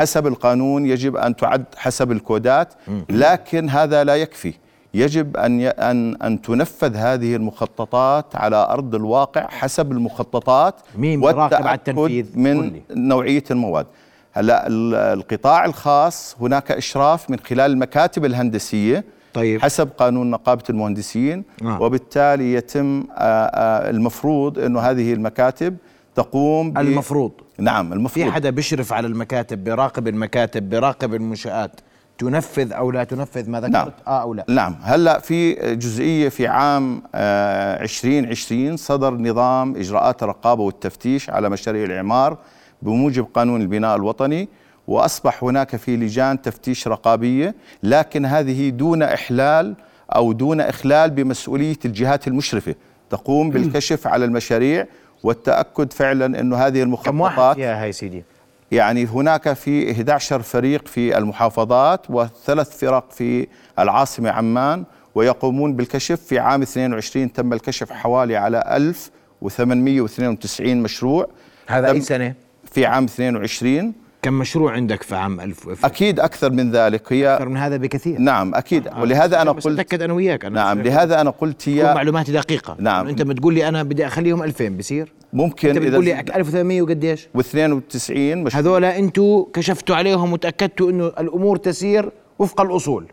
حسب 0.00 0.26
القانون 0.26 0.86
يجب 0.86 1.16
أن 1.16 1.36
تعد 1.36 1.64
حسب 1.76 2.12
الكودات 2.12 2.74
لكن 3.10 3.68
هذا 3.70 4.04
لا 4.04 4.16
يكفي 4.16 4.54
يجب 4.94 5.36
أن 5.36 5.60
أن 5.60 6.14
أن 6.22 6.42
تنفذ 6.42 6.96
هذه 6.96 7.36
المخططات 7.36 8.36
على 8.36 8.56
أرض 8.56 8.94
الواقع 8.94 9.46
حسب 9.48 9.92
المخططات 9.92 10.74
مين 10.98 11.20
بيراقب 11.20 11.66
على 11.66 11.74
التنفيذ؟ 11.74 12.38
من. 12.38 12.80
نوعية 12.90 13.44
المواد 13.50 13.86
هلا 14.32 14.66
ال- 14.66 14.94
القطاع 14.94 15.64
الخاص 15.64 16.36
هناك 16.40 16.72
إشراف 16.72 17.30
من 17.30 17.38
خلال 17.38 17.70
المكاتب 17.72 18.24
الهندسية 18.24 19.04
طيب. 19.34 19.62
حسب 19.62 19.88
قانون 19.98 20.30
نقابة 20.30 20.62
المهندسين 20.70 21.44
آه. 21.62 21.82
وبالتالي 21.82 22.54
يتم 22.54 23.04
آه، 23.10 23.22
آه، 23.22 23.90
المفروض 23.90 24.58
إنه 24.58 24.80
هذه 24.80 25.12
المكاتب 25.12 25.76
تقوم 26.14 26.78
المفروض 26.78 27.32
نعم 27.58 27.88
في 27.88 27.94
المفروض 27.94 28.30
حدا 28.30 28.50
بيشرف 28.50 28.92
على 28.92 29.06
المكاتب 29.06 29.64
بيراقب 29.64 30.08
المكاتب 30.08 30.68
بيراقب 30.68 31.14
المنشآت 31.14 31.80
تنفذ 32.18 32.72
أو 32.72 32.90
لا 32.90 33.04
تنفذ 33.04 33.50
ما 33.50 33.60
ذكرت 33.60 33.72
نعم. 33.72 33.90
آه 34.06 34.22
أو 34.22 34.34
لا 34.34 34.44
نعم 34.48 34.76
هلأ 34.82 35.18
في 35.18 35.52
جزئية 35.74 36.28
في 36.28 36.46
عام 36.46 37.02
آه، 37.14 37.82
2020 37.82 38.76
صدر 38.76 39.14
نظام 39.14 39.76
إجراءات 39.76 40.22
الرقابة 40.22 40.62
والتفتيش 40.62 41.30
على 41.30 41.48
مشاريع 41.50 41.84
الإعمار 41.84 42.38
بموجب 42.82 43.26
قانون 43.34 43.60
البناء 43.60 43.96
الوطني 43.96 44.48
وأصبح 44.86 45.44
هناك 45.44 45.76
في 45.76 45.96
لجان 45.96 46.42
تفتيش 46.42 46.88
رقابية 46.88 47.54
لكن 47.82 48.26
هذه 48.26 48.70
دون 48.70 49.02
إحلال 49.02 49.74
أو 50.14 50.32
دون 50.32 50.60
إخلال 50.60 51.10
بمسؤولية 51.10 51.76
الجهات 51.84 52.28
المشرفة. 52.28 52.74
تقوم 53.10 53.50
بالكشف 53.50 54.06
على 54.06 54.24
المشاريع 54.24 54.86
والتأكد 55.22 55.92
فعلا 55.92 56.40
إنه 56.40 56.56
هذه 56.56 56.78
كم 56.78 56.82
المخططات 56.82 57.56
فيها 57.56 57.82
هاي 57.82 57.92
سيدي؟ 57.92 58.24
يعني 58.72 59.06
هناك 59.06 59.52
في 59.52 59.92
11 59.92 60.42
فريق 60.42 60.88
في 60.88 61.18
المحافظات 61.18 62.10
وثلاث 62.10 62.78
فرق 62.78 63.12
في 63.12 63.46
العاصمة 63.78 64.30
عمان 64.30 64.84
ويقومون 65.14 65.76
بالكشف. 65.76 66.20
في 66.20 66.38
عام 66.38 66.62
22 66.62 67.32
تم 67.32 67.52
الكشف 67.52 67.92
حوالي 67.92 68.36
على 68.36 68.76
1892 68.76 70.82
مشروع. 70.82 71.28
هذا 71.66 71.90
أي 71.90 72.00
سنة؟ 72.00 72.34
في 72.72 72.86
عام 72.86 73.04
22 73.04 73.92
كم 74.24 74.32
مشروع 74.38 74.72
عندك 74.72 75.02
في 75.02 75.16
عام 75.16 75.40
1000 75.40 75.84
أكيد 75.84 76.20
أكثر 76.20 76.50
من 76.52 76.70
ذلك. 76.70 77.12
هي 77.12 77.34
أكثر 77.34 77.48
من 77.48 77.56
هذا 77.56 77.76
بكثير. 77.76 78.18
نعم 78.18 78.54
أكيد. 78.54 78.88
ولهذا 79.00 79.42
أنا 79.42 79.52
قلت 79.52 79.66
أتأكد 79.66 80.02
أنا 80.02 80.12
وياك 80.12 80.44
أنا 80.44 80.54
نعم 80.64 80.78
مش- 80.78 80.86
لهذا 80.86 81.20
أنا 81.20 81.30
قلت 81.30 81.68
هي 81.68 81.94
معلوماتي 81.94 82.32
دقيقة. 82.32 82.76
نعم. 82.78 83.08
أنت 83.08 83.22
بتقول 83.22 83.54
لي 83.54 83.68
أنا 83.68 83.82
بدي 83.82 84.06
اخليهم 84.06 84.42
2000 84.42 84.68
بصير 84.76 85.12
ممكن 85.32 85.68
أنت 85.68 85.78
بتقول 85.78 86.04
لي 86.04 86.12
إذا 86.20 86.36
1800 86.36 86.82
وقديش؟ 86.82 87.28
و92 87.38 88.10
مشروع 88.10 88.60
هذول 88.60 88.84
أنتم 88.84 89.44
كشفتوا 89.52 89.96
عليهم 89.96 90.32
وتأكدتوا 90.32 90.90
إنه 90.90 91.06
الأمور 91.06 91.56
تسير 91.56 92.10
وفق 92.38 92.60
الأصول. 92.60 93.06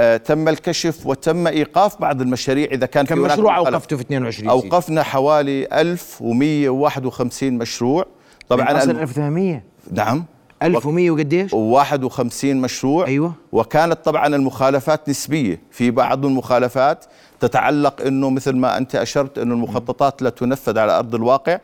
آه 0.00 0.16
تم 0.16 0.48
الكشف 0.48 1.06
وتم 1.06 1.46
إيقاف 1.46 2.00
بعض 2.00 2.20
المشاريع 2.20 2.68
إذا 2.72 2.86
كان 2.86 3.06
كم 3.06 3.18
مشروع. 3.18 3.56
أوقفتوا 3.56 3.98
في 3.98 4.04
22 4.04 4.32
سيدي؟ 4.50 4.50
أوقفنا 4.50 5.02
حوالي 5.02 5.66
1151 5.72 7.58
مشروع. 7.58 8.06
طبعا 8.48 8.66
طبعا 8.66 8.78
أصل 8.78 8.90
الم- 8.90 8.98
1800 9.00 9.62
نعم. 9.92 10.24
1100 10.66 11.10
وقديش؟ 11.10 11.52
51 11.54 12.56
مشروع. 12.56 13.06
أيوة. 13.06 13.34
وكانت 13.52 13.98
طبعا 14.04 14.26
المخالفات 14.26 15.08
نسبية. 15.08 15.60
في 15.70 15.90
بعض 15.90 16.26
المخالفات 16.26 17.04
تتعلق 17.40 18.00
إنه 18.06 18.30
مثل 18.30 18.56
ما 18.56 18.76
أنت 18.78 18.94
أشرت 18.96 19.38
إنه 19.38 19.54
المخططات 19.54 20.22
لا 20.22 20.30
تنفذ 20.30 20.78
على 20.78 20.98
أرض 20.98 21.14
الواقع 21.14 21.58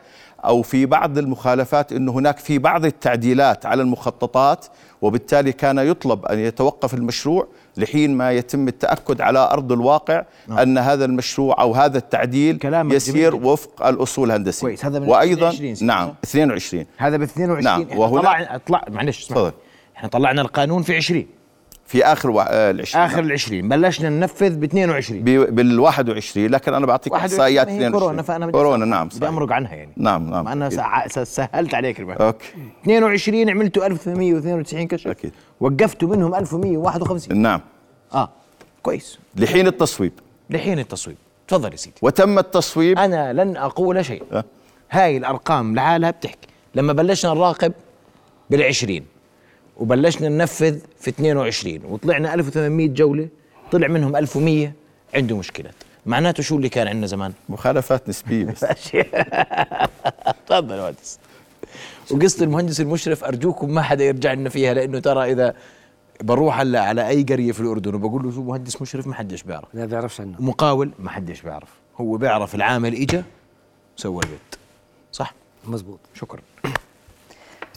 أو 0.45 0.61
في 0.61 0.85
بعض 0.85 1.17
المخالفات 1.17 1.93
إنه 1.93 2.11
هناك 2.11 2.37
في 2.37 2.57
بعض 2.57 2.85
التعديلات 2.85 3.65
على 3.65 3.81
المخططات 3.81 4.65
وبالتالي 5.01 5.51
كان 5.51 5.77
يطلب 5.77 6.25
أن 6.25 6.39
يتوقف 6.39 6.93
المشروع 6.93 7.47
لحين 7.77 8.17
ما 8.17 8.31
يتم 8.31 8.67
التأكد 8.67 9.21
على 9.21 9.39
أرض 9.39 9.71
الواقع 9.71 10.23
أن 10.49 10.77
هذا 10.77 11.05
المشروع 11.05 11.61
أو 11.61 11.73
هذا 11.73 11.97
التعديل 11.97 12.57
كلامك 12.57 12.93
يسير 12.93 13.31
جميل. 13.35 13.45
وفق 13.45 13.87
الأصول 13.87 14.27
الهندسية 14.31 14.61
كويس، 14.61 14.85
هذا 14.85 14.99
من 14.99 15.07
وأيضا 15.09 15.49
22 15.49 15.75
صح؟ 15.75 15.83
نعم 15.83 16.13
22 16.23 16.85
هذا 16.97 17.17
ب 17.17 17.21
22 17.21 17.63
نعم، 17.63 17.99
وهنا- 17.99 18.21
طلعنا 18.21 18.57
طلع 18.67 18.83
معلش. 18.89 19.25
تفضل. 19.25 19.51
إحنا 19.97 20.09
طلعنا 20.09 20.41
القانون 20.41 20.83
في 20.83 20.95
20 20.95 21.27
في 21.89 22.03
آخر 22.05 22.29
وا- 22.29 22.43
آه، 22.49 22.71
العشرين. 22.71 23.03
آخر 23.05 23.19
ال 23.19 23.31
20 23.31 23.69
بلشنا 23.69 24.09
ننفذ 24.09 24.55
ب 24.57 24.63
22 24.63 25.23
بال 25.23 25.79
21 25.79 26.47
لكن 26.51 26.73
أنا 26.73 26.85
بعطيك 26.85 27.13
21 27.13 27.31
احصائيات 27.41 27.67
ما 27.67 27.73
هي 27.73 27.77
22 27.77 27.99
كورونا 27.99 28.21
فأنا 28.21 28.45
بدي 28.45 28.51
كورونا 28.57 28.85
نعم 28.85 29.07
بدي 29.07 29.15
صحيح. 29.15 29.29
امرق 29.29 29.51
عنها 29.51 29.75
يعني. 29.75 29.91
نعم 29.97 30.29
نعم. 30.29 30.47
أنا 30.47 30.69
سع- 30.69 31.07
سهلت 31.23 31.73
عليك 31.73 31.99
الموضوع 31.99 32.27
أوكي. 32.27 32.47
22 32.83 33.49
عملتوا 33.49 33.85
1892 33.85 34.87
كشف. 34.87 35.07
أكيد. 35.07 35.31
وقفتوا 35.59 36.09
منهم 36.15 36.35
1151 36.35 37.37
نعم. 37.37 37.61
آه 38.13 38.29
كويس. 38.83 39.19
لحين 39.35 39.67
التصويب. 39.67 40.11
لحين 40.49 40.79
التصويب. 40.79 41.17
تفضل 41.47 41.71
يا 41.71 41.75
سيدي. 41.77 41.95
وتم 42.01 42.39
التصويب. 42.39 42.97
أنا 42.99 43.33
لن 43.33 43.57
أقول 43.57 44.05
شيء. 44.05 44.23
أه. 44.33 44.43
هاي 44.91 45.17
الأرقام 45.17 45.75
لحالها 45.75 46.11
بتحكي. 46.11 46.47
لما 46.75 46.93
بلشنا 46.93 47.33
نراقب 47.33 47.73
بال20 48.53 49.01
وبلشنا 49.79 50.29
ننفذ 50.29 50.79
في 50.99 51.09
22 51.09 51.79
وطلعنا 51.85 52.33
1800 52.33 52.87
جولة 52.87 53.27
طلع 53.71 53.87
منهم 53.87 54.15
1100 54.15 54.71
عنده 55.15 55.37
مشكلات 55.37 55.73
معناته 56.05 56.43
شو 56.43 56.55
اللي 56.57 56.69
كان 56.69 56.87
عندنا 56.87 57.07
زمان؟ 57.07 57.33
مخالفات 57.49 58.09
نسبية 58.09 58.45
بس. 58.45 58.59
تفضل 60.47 60.75
يا 60.75 60.81
مهندس. 60.81 61.19
وقصة 62.11 62.43
المهندس 62.43 62.81
المشرف 62.81 63.23
أرجوكم 63.23 63.73
ما 63.73 63.81
حدا 63.81 64.03
يرجع 64.03 64.33
لنا 64.33 64.49
فيها 64.49 64.73
لأنه 64.73 64.99
ترى 64.99 65.31
إذا 65.31 65.53
بروح 66.21 66.59
هلا 66.59 66.81
على 66.83 67.07
أي 67.07 67.23
قرية 67.23 67.51
في 67.51 67.59
الأردن 67.59 67.95
وبقول 67.95 68.23
له 68.23 68.31
شو 68.31 68.43
مهندس 68.43 68.81
مشرف 68.81 69.07
ما 69.07 69.13
حدش 69.15 69.43
بيعرف. 69.43 69.67
لا 69.73 69.85
بيعرفش 69.85 70.21
عنه. 70.21 70.35
مقاول 70.39 70.91
ما 70.99 71.09
حدش 71.09 71.41
بيعرف. 71.41 71.69
هو 71.97 72.17
بيعرف 72.17 72.55
العامل 72.55 72.95
إجا 72.95 73.23
سوى 73.95 74.23
البيت. 74.23 74.55
صح؟ 75.11 75.33
مزبوط 75.65 75.99
شكرا. 76.13 76.41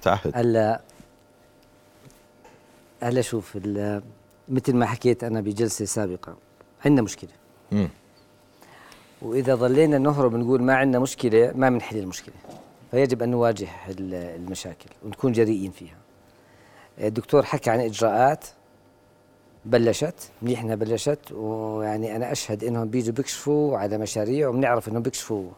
تعهد. 0.03 0.33
هلا 0.35 0.81
هلا 3.03 3.21
شوف 3.21 3.57
ال- 3.57 4.03
مثل 4.49 4.77
ما 4.77 4.87
حكيت 4.87 5.25
أنا 5.25 5.41
بجلسة 5.41 5.85
سابقة 5.85 6.37
عندنا 6.85 7.03
مشكلة. 7.03 7.31
مم. 7.73 7.89
وإذا 9.23 9.55
ظلينا 9.55 9.99
نهرب 9.99 10.35
نقول 10.35 10.63
ما 10.63 10.75
عندنا 10.75 10.99
مشكلة 10.99 11.53
ما 11.55 11.71
بنحل 11.71 11.99
المشكلة. 11.99 12.35
فيجب 12.91 13.23
أن 13.23 13.29
نواجه 13.31 13.69
ال- 13.89 14.15
المشاكل 14.15 14.89
ونكون 15.05 15.33
جريئين 15.33 15.71
فيها. 15.71 15.97
الدكتور 17.01 17.43
حكى 17.43 17.71
عن 17.71 17.81
إجراءات 17.81 18.45
بلشت 19.65 20.15
منيح 20.43 20.63
إنها 20.63 20.75
بلشت 20.75 21.33
ويعني 21.33 22.17
أنا 22.17 22.33
أشهد 22.33 22.65
إنهم 22.65 22.89
بيجوا 22.89 23.15
بيكشفوا 23.15 23.79
على 23.79 23.99
مشاريع 23.99 24.49
وبنعرف 24.49 24.89
إنهم 24.89 25.03
بيكشفوا. 25.03 25.51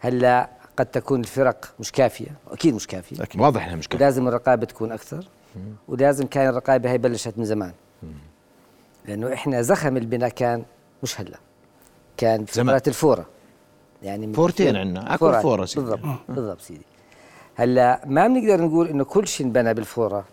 هلأ 0.00 0.50
قد 0.76 0.86
تكون 0.86 1.20
الفرق 1.20 1.74
مش 1.80 1.92
كافية 1.92 2.30
أكيد 2.50 2.74
مش 2.74 2.86
كافية. 2.86 3.22
أكيد. 3.22 3.40
واضح 3.40 3.64
إنها 3.64 3.76
مشكله 3.76 4.00
ولازم 4.00 4.28
الرقابة 4.28 4.66
تكون 4.66 4.92
أكثر. 4.92 5.24
ولازم 5.88 6.26
كان 6.26 6.48
الرقابة 6.48 6.90
هي 6.90 6.98
بلشت 6.98 7.38
من 7.38 7.44
زمان. 7.44 7.72
لأنه 9.04 9.34
إحنا 9.34 9.62
زخم 9.62 9.96
البناء 9.96 10.28
كان 10.28 10.64
مش 11.02 11.20
هلا. 11.20 11.38
كان 12.16 12.44
في 12.44 12.54
زمان. 12.54 12.66
فترات 12.66 12.88
الفورة. 12.88 13.26
يعني 14.02 14.34
فورتين 14.34 14.76
عنا، 14.76 15.14
أكل 15.14 15.18
فورات. 15.18 15.42
فورة. 15.42 15.64
سيدي. 15.64 15.80
بالضبط. 15.86 16.20
بالضبط 16.28 16.60
سيدي. 16.60 16.86
هلا 17.54 18.02
ما 18.06 18.28
بنقدر 18.28 18.64
نقول 18.64 18.88
إنه 18.88 19.04
كل 19.04 19.28
شيء 19.28 19.46
انبنى 19.46 19.74
بالفورة 19.74 20.24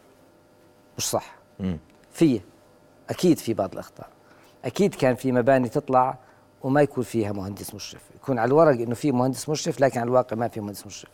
مش 0.97 1.10
صح. 1.10 1.36
في. 2.12 2.41
أكيد 3.10 3.38
في 3.38 3.53
بعض 3.53 3.73
الأخطاء. 3.73 4.10
أكيد 4.65 4.95
كان 4.95 5.15
في 5.15 5.32
مباني 5.32 5.69
تطلع 5.69 6.17
وما 6.62 6.82
يكون 6.82 7.03
فيها 7.03 7.32
مهندس 7.32 7.75
مشرف. 7.75 8.01
يكون 8.15 8.39
على 8.39 8.47
الورق 8.47 8.82
إنه 8.82 8.95
في 8.95 9.12
مهندس 9.12 9.49
مشرف 9.49 9.80
لكن 9.80 9.99
على 9.99 10.08
الواقع 10.08 10.38
ما 10.38 10.47
في 10.47 10.62
مهندس 10.62 10.86
مشرف. 10.86 11.12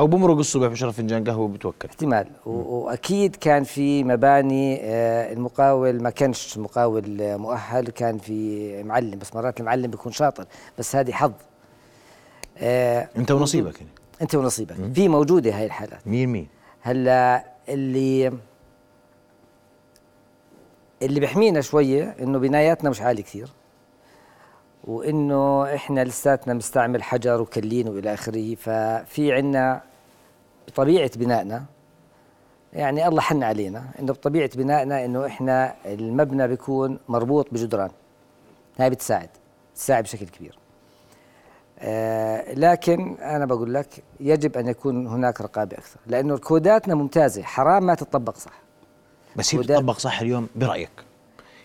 أو 0.00 0.06
بمرق 0.06 0.36
الصبح 0.38 0.66
بشرب 0.66 0.90
فنجان 0.90 1.24
قهوة 1.24 1.44
وبتوكل 1.44 1.88
احتمال. 1.88 2.26
وأكيد 2.46 3.36
كان 3.36 3.64
في 3.64 4.04
مباني 4.04 4.78
آه، 4.82 5.32
المقاول 5.32 6.02
ما 6.02 6.10
كانش 6.10 6.58
مقاول 6.58 7.22
آه، 7.22 7.36
مؤهل 7.36 7.84
كان 7.88 8.18
في 8.18 8.82
معلم 8.82 9.18
بس 9.18 9.34
مرات 9.34 9.60
المعلم 9.60 9.90
بيكون 9.90 10.12
شاطر 10.12 10.46
بس 10.78 10.96
هذه 10.96 11.12
حظ. 11.12 11.32
آه، 12.58 13.08
أنت 13.16 13.30
ونصيبك 13.30 13.80
يعني. 13.80 13.92
أنت 14.22 14.34
ونصيبك. 14.34 14.76
في 14.94 15.08
موجودة 15.08 15.58
هاي 15.58 15.66
الحالات. 15.66 16.06
مين 16.06 16.28
مين؟ 16.28 16.48
هلا 16.80 17.44
اللي 17.68 18.32
اللي 21.02 21.20
بيحمينا 21.20 21.60
شوية 21.60 22.16
إنه 22.20 22.38
بناياتنا 22.38 22.90
مش 22.90 23.00
عالية 23.00 23.22
كثير 23.22 23.48
وإنه 24.84 25.74
إحنا 25.74 26.04
لساتنا 26.04 26.54
مستعمل 26.54 27.02
حجر 27.02 27.40
وكلين 27.40 27.88
وإلى 27.88 28.14
آخره 28.14 28.54
ففي 28.54 29.32
عنا 29.32 29.89
بطبيعة 30.68 31.10
بنائنا 31.16 31.64
يعني 32.72 33.08
الله 33.08 33.20
حن 33.20 33.42
علينا 33.42 33.84
إنه 33.98 34.12
بطبيعة 34.12 34.50
بنائنا 34.56 35.04
إنه 35.04 35.26
إحنا 35.26 35.74
المبنى 35.86 36.48
بيكون 36.48 36.98
مربوط 37.08 37.46
بجدران. 37.52 37.90
هاي 38.78 38.90
بتساعد 38.90 39.28
تساعد 39.74 40.02
بشكل 40.02 40.26
كبير. 40.26 40.58
آه 41.78 42.54
لكن 42.54 43.14
أنا 43.14 43.46
بقول 43.46 43.74
لك 43.74 44.02
يجب 44.20 44.56
أن 44.56 44.68
يكون 44.68 45.06
هناك 45.06 45.40
رقابة 45.40 45.76
أكثر 45.76 46.00
لأنه 46.06 46.38
كوداتنا 46.38 46.94
ممتازة 46.94 47.42
حرام 47.42 47.86
ما 47.86 47.94
تطبق 47.94 48.36
صح. 48.36 48.52
بس 49.36 49.54
هي 49.54 49.58
بتطبق 49.58 49.98
صح 49.98 50.20
اليوم 50.20 50.48
برأيك؟ 50.56 50.90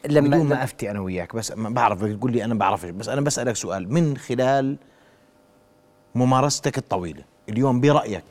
لما 0.06 0.28
بدون 0.28 0.46
ما 0.46 0.64
أفتي 0.64 0.92
أنا 0.92 1.00
وياك 1.00 1.36
بس 1.36 1.52
ما 1.52 1.70
بعرف 1.70 2.04
تقول 2.04 2.32
لي 2.32 2.46
أنا 2.46 2.54
بعرفش 2.54 2.90
بس 2.90 3.10
أنا 3.10 3.22
بسألك 3.22 3.56
سؤال. 3.56 3.94
من 3.94 4.18
خلال 4.18 4.78
ممارستك 6.16 6.78
الطويلة 6.78 7.24
اليوم 7.50 7.82
برأيك 7.82 8.24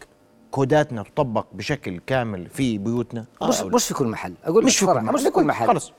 كوداتنا 0.54 1.02
تطبق 1.02 1.46
بشكل 1.52 2.00
كامل 2.06 2.48
في 2.48 2.78
بيوتنا؟ 2.78 3.24
آه 3.42 3.48
مش 3.48 3.60
لا؟ 3.60 3.66
مش 3.74 3.86
في 3.86 3.94
كل 3.94 4.06
محل. 4.06 4.34
أقول 4.44 4.64
مش 4.64 4.78
في 4.78 4.86
كل 4.86 4.92
محل. 4.94 5.14
مش 5.14 5.22
في 5.22 5.30
كل 5.30 5.44
محل. 5.44 5.66
خلص 5.66 5.92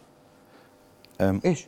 أم، 1.21 1.41
إيش؟ 1.45 1.67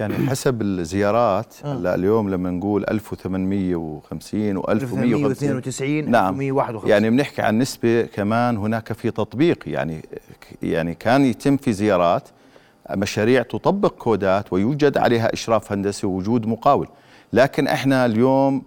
يعني 0.00 0.14
حسب 0.28 0.62
الزيارات 0.62 1.54
آه. 1.64 1.74
هلا 1.74 1.94
اليوم 1.94 2.30
لما 2.30 2.50
نقول 2.50 2.84
1850 2.90 4.56
و 4.56 4.64
1150 4.68 4.72
1192 4.72 6.10
نعم. 6.10 6.34
1151 6.34 6.90
يعني 6.90 7.10
بنحكي 7.10 7.42
عن 7.42 7.58
نسبة 7.58 8.02
كمان 8.02 8.56
هناك 8.56 8.92
في 8.92 9.10
تطبيق 9.10 9.58
يعني 9.66 10.04
يعني 10.62 10.94
كان 10.94 11.24
يتم 11.24 11.56
في 11.56 11.72
زيارات 11.72 12.28
مشاريع 12.90 13.42
تطبق 13.42 13.94
كودات 13.94 14.52
ويوجد 14.52 14.98
عليها 14.98 15.32
إشراف 15.32 15.72
هندسي 15.72 16.06
ووجود 16.06 16.46
مقاول. 16.46 16.88
لكن 17.32 17.66
إحنا 17.66 18.06
اليوم 18.06 18.56
آه، 18.56 18.62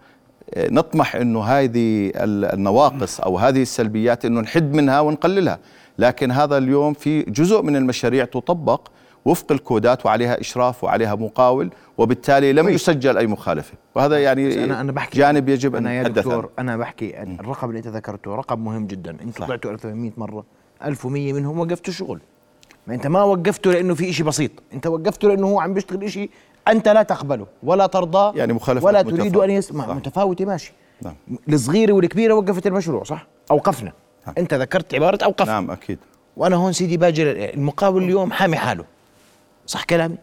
نطمح 0.58 1.16
إنه 1.16 1.44
هذه 1.44 2.08
ال- 2.16 2.46
النواقص 2.54 3.20
أو 3.20 3.38
هذه 3.38 3.62
السلبيات 3.62 4.26
إنه 4.26 4.42
نحد 4.42 4.74
منها 4.74 5.00
ونقللها. 5.00 5.60
لكن 6.00 6.32
هذا 6.32 6.58
اليوم 6.58 6.94
في 6.94 7.22
جزء 7.22 7.62
من 7.62 7.76
المشاريع 7.76 8.26
تطبق 8.26 8.88
وفق 9.26 9.52
الكودات 9.52 10.06
وعليها 10.06 10.42
إشراف 10.42 10.84
وعليها 10.84 11.16
مقاول 11.16 11.70
وبالتالي 11.98 12.54
لم 12.54 12.70
يسجل 12.70 13.18
أي 13.18 13.28
مخالفه 13.28 13.74
وهذا 13.96 14.16
بس 14.16 14.22
يعني 14.22 14.64
أنا 14.64 14.82
أنا 14.82 14.92
بحكي 14.92 15.18
جانب 15.18 15.50
يجب 15.50 15.76
أن 15.76 15.88
أنا 15.88 15.96
يا 15.96 16.04
دكتور. 16.04 16.50
أنا 16.60 16.78
بحكي 16.78 17.22
الرقم 17.24 17.68
اللي 17.70 17.78
انت 17.80 17.88
ذكرته 17.88 18.36
رقم 18.36 18.60
مهم 18.66 18.88
جدا. 18.88 19.18
انت 19.24 19.38
صح. 19.40 19.48
طلعتوا 19.48 19.72
1800 19.72 20.12
مرة 20.18 20.44
1100 20.86 21.34
منهم 21.34 21.60
وقفتوا 21.60 21.94
الشغل 21.94 22.20
ما 22.88 22.94
أنت 22.96 23.08
ما 23.08 23.24
وقفته 23.24 23.72
لأنه 23.72 23.94
في 23.96 24.14
شيء 24.14 24.26
بسيط. 24.26 24.52
أنت 24.74 24.88
وقفته 24.88 25.28
لأنه 25.28 25.48
هو 25.48 25.60
عم 25.60 25.74
بيشتغل 25.74 26.12
شيء 26.12 26.30
أنت 26.72 26.88
لا 26.88 27.04
تقبله 27.04 27.46
ولا 27.64 27.86
ترضى 27.88 28.40
يعني 28.40 28.54
مخالفات 28.54 28.84
ولا 28.84 29.02
تريد 29.02 29.14
متفاوتة. 29.22 29.46
أن 29.46 29.50
يسمع. 29.52 29.88
صح. 29.88 29.96
متفاوته 29.96 30.46
ماشي. 30.46 30.74
نعم. 31.02 31.16
الصغيره 31.50 31.94
والكبيره 31.94 32.34
وقفت 32.34 32.68
المشروع 32.68 33.04
صح؟ 33.04 33.28
أوقفنا. 33.52 33.92
نعم. 34.28 34.36
أنت 34.38 34.54
ذكرت 34.54 34.96
عبارة 34.96 35.24
أوقفنا. 35.24 35.54
نعم 35.54 35.72
أكيد. 35.72 36.00
وأنا 36.38 36.56
هون 36.56 36.72
سيدي 36.74 36.98
باجي 36.98 37.24
لل- 37.24 37.38
المقاول 37.38 38.04
اليوم 38.04 38.32
حامي 38.32 38.58
حاله. 38.58 38.84
صح 39.68 39.84
كلامي؟ 39.84 40.16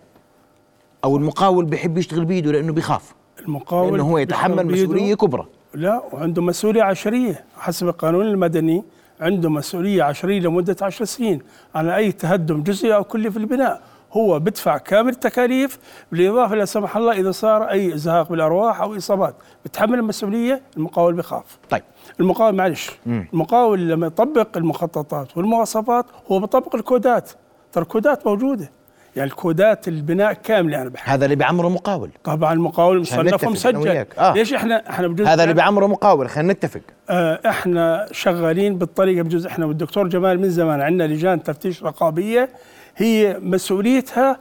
أو 1.04 1.16
المقاول 1.16 1.64
بيحب 1.64 1.98
يشتغل 1.98 2.24
بايده 2.24 2.52
لأنه 2.52 2.72
بيخاف. 2.72 3.14
المقاول 3.40 3.92
لأنه 3.92 4.10
هو 4.10 4.18
يتحمل 4.18 4.64
بإيده. 4.64 4.82
مسؤولية 4.84 5.14
كبرى. 5.14 5.46
لا 5.74 6.02
وعنده 6.12 6.42
مسؤولية 6.42 6.82
عشرية 6.82 7.44
حسب 7.58 7.88
القانون 7.88 8.26
المدني. 8.26 8.84
عنده 9.20 9.50
مسؤولية 9.50 10.02
عشرية 10.02 10.40
لمدة 10.40 10.76
عشر 10.82 11.04
سنين 11.04 11.42
على 11.74 11.96
أي 11.96 12.12
تهدم 12.12 12.62
جزئي 12.62 12.94
أو 12.94 13.04
كلي 13.04 13.30
في 13.30 13.36
البناء. 13.36 13.82
هو 14.16 14.38
بدفع 14.38 14.78
كامل 14.78 15.08
التكاليف 15.08 15.78
بالإضافة 16.12 16.54
لا 16.54 16.64
سمح 16.64 16.96
الله 16.96 17.12
إذا 17.12 17.30
صار 17.30 17.70
أي 17.70 17.94
إزهاق 17.94 18.30
بالأرواح 18.30 18.80
أو 18.80 18.96
إصابات 18.96 19.34
بتحمل 19.64 19.98
المسؤولية 19.98 20.62
المقاول 20.76 21.14
بخاف 21.14 21.58
طيب. 21.70 21.82
المقاول 22.20 22.54
معلش 22.54 22.90
المقاول 23.06 23.88
لما 23.88 24.06
يطبق 24.06 24.56
المخططات 24.56 25.36
والمواصفات 25.36 26.06
هو 26.30 26.38
بيطبق 26.40 26.74
الكودات 26.74 27.30
ترى 27.72 27.82
الكودات 27.82 28.26
موجودة. 28.26 28.70
يعني 29.16 29.30
الكودات 29.30 29.88
البناء 29.88 30.32
كاملة 30.32 30.82
أنا 30.82 30.90
بحكي. 30.90 31.10
هذا 31.10 31.24
اللي 31.24 31.36
بيعمره 31.36 31.68
مقاول. 31.68 32.10
طبعا 32.24 32.52
المقاول 32.52 33.00
مصنف 33.00 33.44
ومسجل. 33.44 34.06
آه. 34.18 34.34
ليش 34.34 34.54
إحنا 34.54 34.90
إحنا 34.90 35.08
بجوز 35.08 35.26
هذا 35.26 35.42
اللي 35.42 35.54
بيعمره 35.54 35.86
مقاول 35.86 36.28
خلينا 36.28 36.52
نتفق. 36.52 36.80
آه، 37.10 37.40
إحنا 37.46 38.08
شغالين 38.12 38.78
بالطريقة 38.78 39.22
بجوز 39.22 39.46
إحنا 39.46 39.66
والدكتور 39.66 40.08
جمال 40.08 40.40
من 40.40 40.50
زمان 40.50 40.80
عندنا 40.80 41.06
لجان 41.06 41.42
تفتيش 41.42 41.82
رقابية. 41.82 42.48
هي 42.96 43.38
مسؤوليتها 43.42 44.38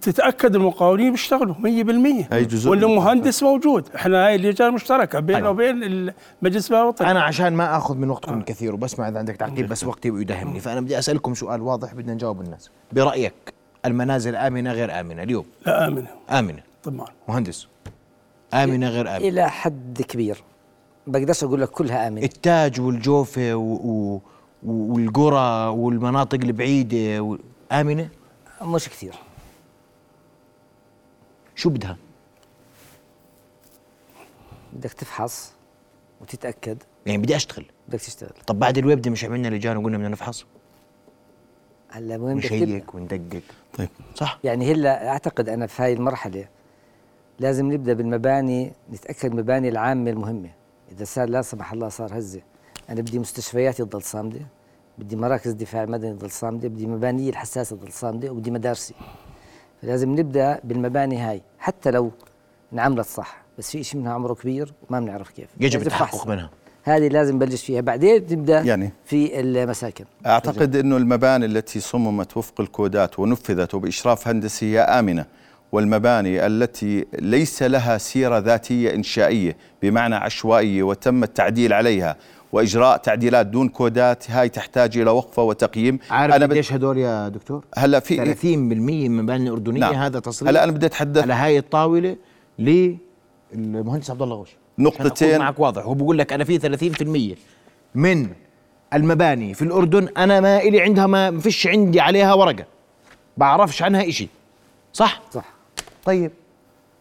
تتأكد 0.00 0.54
المقاولين 0.54 1.10
بيشتغلوا 1.10 1.54
100% 1.54 2.32
هي 2.32 2.44
جزء 2.44 2.70
ولا 2.70 2.86
من 2.86 2.94
مهندس 2.94 3.42
موجود. 3.42 3.88
إحنا 3.96 4.26
هاي 4.26 4.34
اللجان 4.34 4.72
مشتركة 4.72 5.20
بيننا. 5.20 5.48
وبين 5.48 5.82
المجلس 6.42 6.72
الوطني. 6.72 7.10
أنا 7.10 7.22
عشان 7.22 7.52
ما 7.52 7.76
آخذ 7.76 7.96
من 7.96 8.10
وقتكم 8.10 8.38
الكثير 8.38 8.74
وبسمع 8.74 9.08
إذا 9.08 9.18
عندك 9.18 9.36
تعقيب 9.36 9.68
بس 9.68 9.84
وقتي 9.84 10.08
يداهمني 10.08 10.60
فأنا 10.60 10.80
بدي 10.80 10.98
أسألكم 10.98 11.34
سؤال 11.34 11.62
واضح 11.62 11.94
بدنا 11.94 12.14
نجاوب 12.14 12.40
الناس. 12.40 12.70
برأيك 12.92 13.34
المنازل 13.86 14.36
آمنة 14.36 14.72
غير 14.72 15.00
آمنة 15.00 15.22
اليوم؟ 15.22 15.44
لا 15.66 15.88
آمنة. 15.88 16.08
آمنة. 16.30 16.62
طبعا. 16.84 17.06
مهندس. 17.28 17.68
آمنة 18.54 18.88
غير 18.88 19.16
آمنة. 19.16 19.28
إلى 19.28 19.50
حد 19.50 20.02
كبير. 20.08 20.42
بقدرش 21.06 21.44
أقول 21.44 21.60
لك 21.60 21.68
كلها 21.68 22.08
آمنة. 22.08 22.22
التاج 22.22 22.80
والجوفة 22.80 23.54
و... 23.54 23.72
و... 23.74 24.20
والقرى 24.66 25.68
والمناطق 25.68 26.38
البعيدة 26.44 27.22
و... 27.22 27.36
آمنة؟ 27.80 28.08
مش 28.62 28.88
كثير. 28.88 29.14
شو 31.54 31.70
بدها؟ 31.70 31.96
بدك 34.72 34.92
تفحص 34.92 35.52
وتتأكد. 36.20 36.82
يعني 37.06 37.18
بدي 37.18 37.36
أشتغل. 37.36 37.66
بدك 37.88 38.00
تشتغل. 38.00 38.32
طب 38.46 38.58
بعد 38.58 38.78
الويب 38.78 39.08
مش 39.08 39.24
عملنا 39.24 39.48
لجان 39.48 39.76
وقلنا 39.76 39.98
بدنا 39.98 40.08
نفحص؟ 40.08 40.44
هلا 41.90 42.16
وين 42.16 42.38
بدك 42.38 42.94
وندقق. 42.94 43.42
طيب. 43.78 43.88
صح. 44.14 44.38
يعني 44.44 44.72
هلا 44.72 45.08
أعتقد 45.08 45.48
أنا 45.48 45.66
في 45.66 45.82
هاي 45.82 45.92
المرحلة 45.92 46.48
لازم 47.38 47.72
نبدأ 47.72 47.92
بالمباني 47.92 48.72
نتأكد 48.92 49.30
المباني 49.30 49.68
العامة 49.68 50.10
المهمة. 50.10 50.50
إذا 50.92 51.04
صار 51.04 51.28
لا 51.28 51.42
سمح 51.42 51.72
الله 51.72 51.88
صار 51.88 52.18
هزة. 52.18 52.40
أنا 52.90 53.00
بدي 53.00 53.18
مستشفياتي 53.18 53.84
تضل 53.84 54.02
صامدة. 54.02 54.40
بدي 54.98 55.16
مراكز 55.16 55.52
دفاع 55.52 55.84
مدني 55.84 56.12
تضل 56.12 56.30
صامده 56.30 56.68
بدي 56.68 56.86
مباني 56.86 57.28
الحساسة 57.28 57.76
تضل 57.76 57.92
صامده 57.92 58.30
وبدي 58.30 58.50
مدارسي. 58.50 58.94
فلازم 59.82 60.10
نبدأ 60.10 60.60
بالمباني 60.64 61.18
هاي 61.18 61.42
حتى 61.58 61.90
لو 61.90 62.10
انعملت 62.72 63.06
صح. 63.06 63.44
بس 63.58 63.70
في 63.70 63.82
شيء 63.82 64.00
منها 64.00 64.12
عمره 64.12 64.34
كبير 64.34 64.72
ما 64.90 65.00
بنعرف 65.00 65.30
كيف. 65.30 65.48
يجب 65.60 65.80
التحقق. 65.80 66.26
منها. 66.26 66.50
هذه 66.82 67.08
لازم 67.08 67.34
نبلش 67.34 67.64
فيها. 67.64 67.80
بعدين 67.80 68.26
تبدا 68.26 68.60
يعني. 68.60 68.92
في 69.04 69.40
المساكن. 69.40 70.04
أعتقد 70.26 70.76
إنه 70.76 70.96
المباني 70.96 71.46
التي 71.46 71.80
صممت 71.80 72.36
وفق 72.36 72.60
الكودات 72.60 73.18
ونفذت 73.18 73.74
وباشراف 73.74 74.28
هندسي 74.28 74.74
هي 74.74 74.80
آمنة. 74.80 75.26
والمباني 75.72 76.46
التي 76.46 77.06
ليس 77.18 77.62
لها 77.62 77.98
سيرة 77.98 78.38
ذاتية 78.38 78.94
إنشائية 78.94 79.56
بمعنى 79.82 80.14
عشوائية 80.14 80.82
وتم 80.82 81.22
التعديل 81.22 81.72
عليها. 81.72 82.16
وإجراء 82.54 82.96
تعديلات 82.96 83.46
دون 83.46 83.68
كودات 83.68 84.30
هاي 84.30 84.48
تحتاج 84.48 84.98
إلى 84.98 85.10
وقفة 85.10 85.42
وتقييم. 85.42 85.98
عارف 86.10 86.34
أنا 86.34 86.46
قديش 86.46 86.72
هدول 86.72 86.98
يا 86.98 87.28
دكتور؟ 87.28 87.64
هلأ 87.76 88.00
في 88.00 88.34
30% 88.34 88.44
من 88.44 89.06
المباني 89.06 89.48
الأردنية 89.48 89.80
نعم. 89.80 89.94
هذا 89.94 90.20
تصريح 90.20 90.48
هلأ 90.48 90.64
أنا 90.64 90.72
بدي 90.72 90.86
اتحدث 90.86 91.22
على 91.22 91.32
هاي 91.32 91.58
الطاولة 91.58 92.16
للمهندس 92.58 94.10
عبد 94.10 94.22
الله 94.22 94.36
غوش. 94.36 94.50
نقطتين. 94.78 95.38
معك 95.38 95.60
واضح. 95.60 95.82
هو 95.82 95.94
بقول 95.94 96.18
لك 96.18 96.32
أنا 96.32 96.44
في 96.44 96.58
30% 97.34 97.36
من 97.94 98.28
المباني 98.94 99.54
في 99.54 99.62
الأردن 99.62 100.08
أنا 100.16 100.40
ما 100.40 100.58
إلي 100.58 100.80
عندها 100.80 101.06
ما 101.06 101.40
فيش 101.40 101.66
عندي 101.66 102.00
عليها 102.00 102.34
ورقة. 102.34 102.64
بعرفش 103.36 103.82
عنها 103.82 104.08
إشي. 104.08 104.28
صح؟ 104.92 105.22
صح. 105.32 105.44
طيب. 106.04 106.30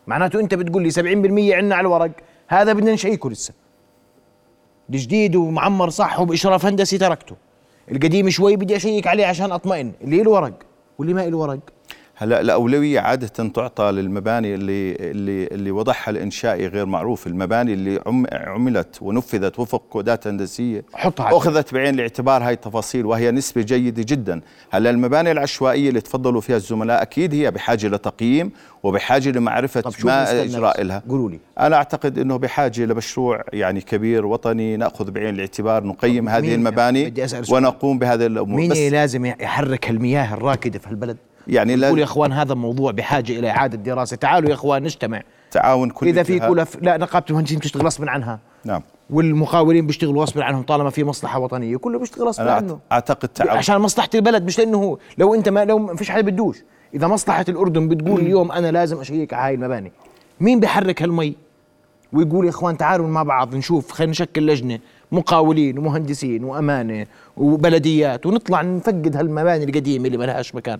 معناته 0.07 0.39
أنت 0.39 0.53
بتقول 0.55 0.83
لي 0.83 0.91
70% 0.91 1.53
عندنا 1.53 1.75
على 1.75 1.87
الورق 1.87 2.11
هذا 2.47 2.73
بدنا 2.73 2.93
نشيكه 2.93 3.29
لسه. 3.29 3.62
الجديد 4.89 5.35
ومعمر 5.35 5.89
صح 5.89 6.19
وبإشراف 6.19 6.65
هندسي 6.65 6.97
تركته. 6.97 7.35
القديم 7.91 8.29
شوي 8.29 8.55
بدي 8.55 8.75
أشيك 8.75 9.07
عليه 9.07 9.25
عشان 9.25 9.51
أطمئن. 9.51 9.91
اللي 10.01 10.23
له 10.23 10.31
ورق 10.31 10.53
واللي 10.97 11.13
ما 11.13 11.29
له 11.29 11.37
ورق 11.37 11.59
هلا 12.15 12.41
الاولويه 12.41 12.99
عادة 12.99 13.27
تعطى 13.27 13.91
للمباني 13.91 14.55
اللي 14.55 14.95
اللي 14.95 15.47
اللي 15.47 15.71
وضعها 15.71 16.09
الإنشائي 16.09 16.67
غير 16.67 16.85
معروف، 16.85 17.27
المباني 17.27 17.73
اللي 17.73 17.99
عم 18.05 18.25
عملت 18.31 18.97
ونفذت 19.01 19.59
وفق 19.59 19.81
كودات 19.89 20.27
هندسية 20.27 20.83
حطها 20.93 21.37
أخذت 21.37 21.73
بعين 21.73 21.93
الاعتبار 21.95 22.43
هاي 22.43 22.53
التفاصيل 22.53 23.05
وهي 23.05 23.31
نسبة 23.31 23.61
جيدة 23.61 24.03
جدا، 24.07 24.41
هلا 24.71 24.89
المباني 24.89 25.31
العشوائية 25.31 25.89
اللي 25.89 26.01
تفضلوا 26.01 26.41
فيها 26.41 26.55
الزملاء 26.55 27.01
أكيد 27.01 27.33
هي 27.33 27.51
بحاجة 27.51 27.87
لتقييم 27.87 28.51
وبحاجة 28.83 29.29
لمعرفة 29.29 29.81
طب 29.81 29.91
شو 29.91 30.07
ما 30.07 30.41
اجراء؟ 30.43 30.81
لها 30.81 31.03
قولوا 31.09 31.29
لي. 31.29 31.39
أنا 31.59 31.75
أعتقد 31.75 32.17
إنه 32.19 32.37
بحاجة 32.37 32.85
لمشروع 32.85 33.43
يعني 33.53 33.81
كبير 33.81 34.25
وطني 34.25 34.77
نأخذ 34.77 35.11
بعين 35.11 35.35
الاعتبار 35.35 35.83
نقيم 35.83 36.29
هذه 36.29 36.41
مين- 36.41 36.53
المباني. 36.53 37.13
ونقوم 37.49 37.99
بهذه 37.99 38.25
الأمور. 38.25 38.57
مين 38.59 38.91
لازم 38.91 39.25
يحرك 39.25 39.89
المياه 39.89 40.33
الراكدة 40.33 40.79
في 40.79 40.87
البلد 40.91 41.17
يعني 41.47 41.75
لا 41.75 41.87
يقول 41.87 41.99
يا 41.99 42.03
أخوان 42.03 42.31
هذا 42.31 42.53
موضوع 42.53 42.91
بحاجة 42.91 43.39
إلى 43.39 43.49
إعادة 43.49 43.77
دراسة. 43.77 44.15
تعالوا 44.15 44.49
يا 44.49 44.53
أخوان 44.53 44.83
نجتمع. 44.83 45.21
تعاون 45.51 45.89
كل 45.89 46.07
إذا 46.07 46.23
في. 46.23 46.39
كلف 46.39 46.77
لا 46.81 46.97
نقابة 46.97 47.25
المهندسين 47.29 47.59
بتشتغل 47.59 47.85
غصبا 47.85 48.09
عنها. 48.09 48.39
نعم. 48.65 48.81
والمقاولين 49.09 49.87
بيشتغلوا 49.87 50.21
غصبا 50.21 50.43
عنهم 50.43 50.63
طالما 50.63 50.89
في 50.89 51.03
مصلحة 51.03 51.39
وطنية. 51.39 51.77
كله 51.77 51.99
بيشتغل 51.99 52.27
غصبا 52.27 52.51
عنه. 52.51 52.79
أعتقد 52.91 53.29
تعاون 53.29 53.57
عشان 53.57 53.77
مصلحة 53.77 54.09
البلد 54.15 54.45
مش 54.45 54.59
لأنه 54.59 54.77
هو 54.77 54.97
لو 55.17 55.35
أنت 55.35 55.49
ما 55.49 55.65
لو 55.65 55.79
ما 55.79 55.95
فيش 55.95 56.11
حدا 56.11 56.21
بدوش 56.21 56.57
إذا 56.93 57.07
مصلحة 57.07 57.45
الأردن 57.49 57.87
بتقول 57.87 58.21
اليوم 58.21 58.51
أنا 58.51 58.71
لازم 58.71 58.99
أشيك 58.99 59.33
على 59.33 59.47
هاي 59.47 59.53
المباني. 59.53 59.91
مين 60.39 60.59
بيحرك 60.59 61.01
هالمي؟ 61.01 61.35
ويقول 62.13 62.45
يا 62.45 62.49
أخوان 62.49 62.77
تعالوا 62.77 63.07
مع 63.07 63.23
بعض 63.23 63.55
نشوف 63.55 63.91
خلينا 63.91 64.11
نشكل 64.11 64.47
لجنة. 64.47 64.79
مقاولين 65.11 65.77
ومهندسين 65.77 66.43
وأمانة 66.43 67.05
وبلديات 67.37 68.25
ونطلع 68.25 68.61
نفقد 68.61 69.15
هالمباني 69.15 69.63
القديمة 69.63 70.05
اللي 70.07 70.17
ما 70.17 70.23
لهاش 70.23 70.55
مكان. 70.55 70.79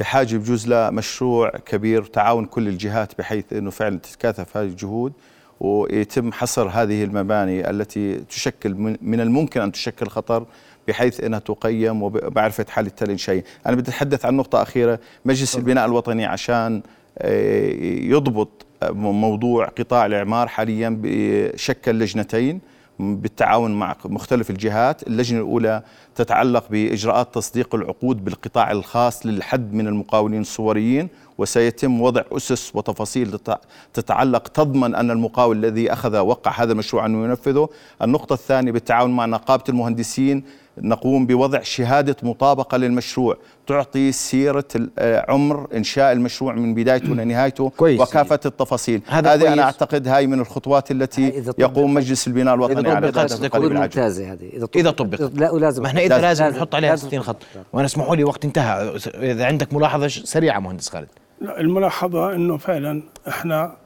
بحاجة 0.00 0.36
بجوز 0.36 0.68
لمشروع 0.68 1.50
كبير 1.50 2.04
تعاون 2.04 2.44
كل 2.46 2.68
الجهات 2.68 3.18
بحيث 3.18 3.52
إنه 3.52 3.70
فعلا 3.70 3.98
تتكاثف 3.98 4.56
هذه 4.56 4.66
الجهود 4.66 5.12
ويتم 5.60 6.32
حصر 6.32 6.68
هذه 6.68 7.04
المباني 7.04 7.70
التي 7.70 8.14
تشكل 8.14 8.74
من 9.02 9.20
الممكن 9.20 9.60
أن 9.60 9.72
تشكل 9.72 10.06
خطر 10.06 10.46
بحيث 10.88 11.24
إنها 11.24 11.38
تقيم 11.38 12.02
ومعرفه 12.02 12.66
حال 12.68 12.90
الانشائيه، 13.02 13.44
أنا 13.66 13.76
بدي 13.76 13.90
أتحدث 13.90 14.24
عن 14.24 14.36
نقطة 14.36 14.62
أخيرة، 14.62 14.98
مجلس 15.24 15.56
البناء 15.56 15.86
الوطني 15.86 16.24
عشان 16.26 16.82
آه، 17.18 17.70
يضبط 17.84 18.66
موضوع 18.92 19.66
قطاع 19.66 20.06
الإعمار 20.06 20.48
حاليا 20.48 20.98
بشكل 21.02 21.98
لجنتين. 21.98 22.60
بالتعاون 22.98 23.74
مع 23.78 23.96
مختلف 24.04 24.50
الجهات. 24.50 25.02
اللجنة 25.06 25.38
الأولى 25.38 25.82
تتعلق 26.14 26.64
بإجراءات 26.70 27.34
تصديق 27.34 27.74
العقود 27.74 28.24
بالقطاع 28.24 28.70
الخاص 28.70 29.26
للحد 29.26 29.72
من 29.72 29.86
المقاولين 29.86 30.40
الصوريين 30.40 31.08
وسيتم 31.38 32.00
وضع 32.00 32.22
أسس 32.32 32.70
وتفاصيل 32.76 33.38
تت- 33.38 33.58
تتعلق 33.94 34.48
تضمن 34.48 34.94
أن 34.94 35.10
المقاول 35.10 35.56
الذي 35.64 35.92
أخذ 35.92 36.18
وقع 36.18 36.50
هذا 36.62 36.72
المشروع 36.72 37.06
أنه 37.06 37.24
ينفذه. 37.24 37.68
النقطة 38.02 38.32
الثانية 38.34 38.72
بالتعاون 38.72 39.10
مع 39.16 39.26
نقابة 39.26 39.64
المهندسين 39.68 40.44
نقوم 40.78 41.26
بوضع 41.26 41.60
شهادة 41.62 42.16
مطابقة 42.22 42.76
للمشروع. 42.76 43.36
تعطي 43.66 44.12
سيرة 44.12 44.64
آه، 44.98 45.24
عمر 45.28 45.66
إنشاء 45.74 46.12
المشروع 46.12 46.54
من 46.54 46.74
بدايته 46.74 47.06
لنهايته 47.14 47.70
كويس. 47.70 48.00
وكافة 48.00 48.40
التفاصيل. 48.46 49.02
هذا 49.06 49.34
هذه 49.34 49.38
كويس. 49.40 49.52
أنا 49.52 49.62
أعتقد 49.62 50.08
هاي 50.08 50.26
من 50.26 50.40
الخطوات 50.40 50.90
التي 50.90 51.28
إذا 51.28 51.54
يقوم 51.58 51.94
مجلس 51.94 52.26
البناء 52.26 52.54
الوطني 52.54 52.80
إذا 52.80 52.90
على. 52.94 53.06
ممتازة 53.06 54.32
هذه. 54.32 54.48
إذا 54.52 54.68
إذا 54.76 54.90
طبقت. 54.90 55.20
لا 55.34 55.50
ولازم 55.50 55.82
ما 55.82 55.88
إحنا 55.88 56.00
إذا 56.00 56.18
لازم. 56.18 56.44
لازم- 56.44 56.56
نحط 56.56 56.74
عليها 56.74 56.90
لازم. 56.90 57.06
60 57.08 57.22
خط. 57.22 57.36
وأنا 57.72 57.86
اسمحوا 57.86 58.16
لي 58.16 58.24
وقت 58.24 58.44
انتهى. 58.44 58.96
إذا 59.14 59.44
عندك 59.46 59.74
ملاحظة 59.74 60.06
ش- 60.06 60.18
سريعة 60.24 60.58
مهندس 60.60 60.88
خالد. 60.88 61.08
لا 61.40 61.60
الملاحظة 61.60 62.34
أنه 62.34 62.56
فعلا 62.56 63.02
إحنا 63.28 63.76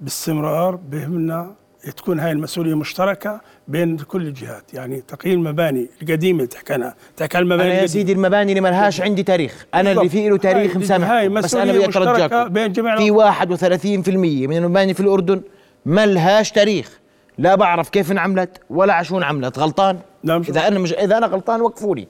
باستمرار 0.00 0.76
بهمنا 0.76 1.54
تكون 1.96 2.20
هاي 2.20 2.32
المسؤولية 2.32 2.74
مشتركة 2.74 3.40
بين 3.68 3.96
كل 3.96 4.22
الجهات. 4.22 4.74
يعني 4.74 5.00
تقييم 5.08 5.38
المباني 5.38 5.88
القديمة 6.02 6.44
تحكي 6.44 6.72
عنها 6.72 6.94
تحكي 7.16 7.36
عن 7.36 7.42
المباني 7.42 7.72
أنا 7.72 7.80
يا. 7.80 7.86
سيدي 7.86 8.12
المباني 8.12 8.52
اللي 8.52 8.60
ما 8.60 8.68
لهاش 8.68 9.00
عندي 9.00 9.22
تاريخ. 9.22 9.66
أنا 9.74 9.92
اللي. 9.92 10.08
فيه 10.08 10.30
له 10.30 10.36
تاريخ 10.36 10.76
مسامح 10.76 11.10
هاي 11.10 11.28
بس 11.28 11.54
أنا 11.54 11.72
بدي 11.72 11.84
اترجاكم 11.84 12.48
بين 12.48 12.72
جميع 12.72 12.96
في 12.96 13.10
31% 13.10 14.08
من 14.48 14.56
المباني 14.56 14.94
في 14.94 15.00
الأردن 15.00 15.40
ما 15.86 16.06
لهاش 16.06 16.52
تاريخ. 16.52 16.98
لا 17.38 17.54
بعرف 17.54 17.88
كيف 17.88 18.12
انعملت 18.12 18.60
ولا 18.70 18.94
عشان 18.94 19.16
انعملت. 19.16 19.58
غلطان؟ 19.58 19.98
لا، 20.24 20.38
مش 20.38 20.50
إذا 20.50 20.68
أنا 20.68 20.78
مش 20.78 20.92
إذا 20.92 21.18
أنا 21.18 21.26
غلطان 21.26 21.60
وقفوني. 21.60 22.08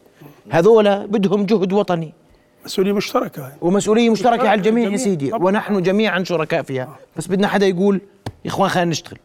هذولا 0.50 1.06
بدهم 1.06 1.46
جهد 1.46 1.72
وطني. 1.72 2.12
مسؤولية 2.64 2.92
مشتركة 2.92 3.46
هاي. 3.46 3.52
ومسؤولية 3.60 4.10
مشتركة 4.10 4.30
مشتركة 4.30 4.50
على 4.50 4.58
الجميع 4.58 4.90
يا. 4.90 4.96
سيدي. 4.96 5.30
طبعاً. 5.30 5.44
ونحن 5.44 5.82
جميعا 5.82 6.24
شركاء 6.24 6.62
فيها. 6.62 6.98
بس 7.16 7.26
بدنا 7.26 7.48
حدا 7.48 7.66
يقول 7.66 8.00
يا 8.44 8.50
إخوان 8.50 8.70
خلينا 8.70 8.90
نشتغل. 8.90 9.18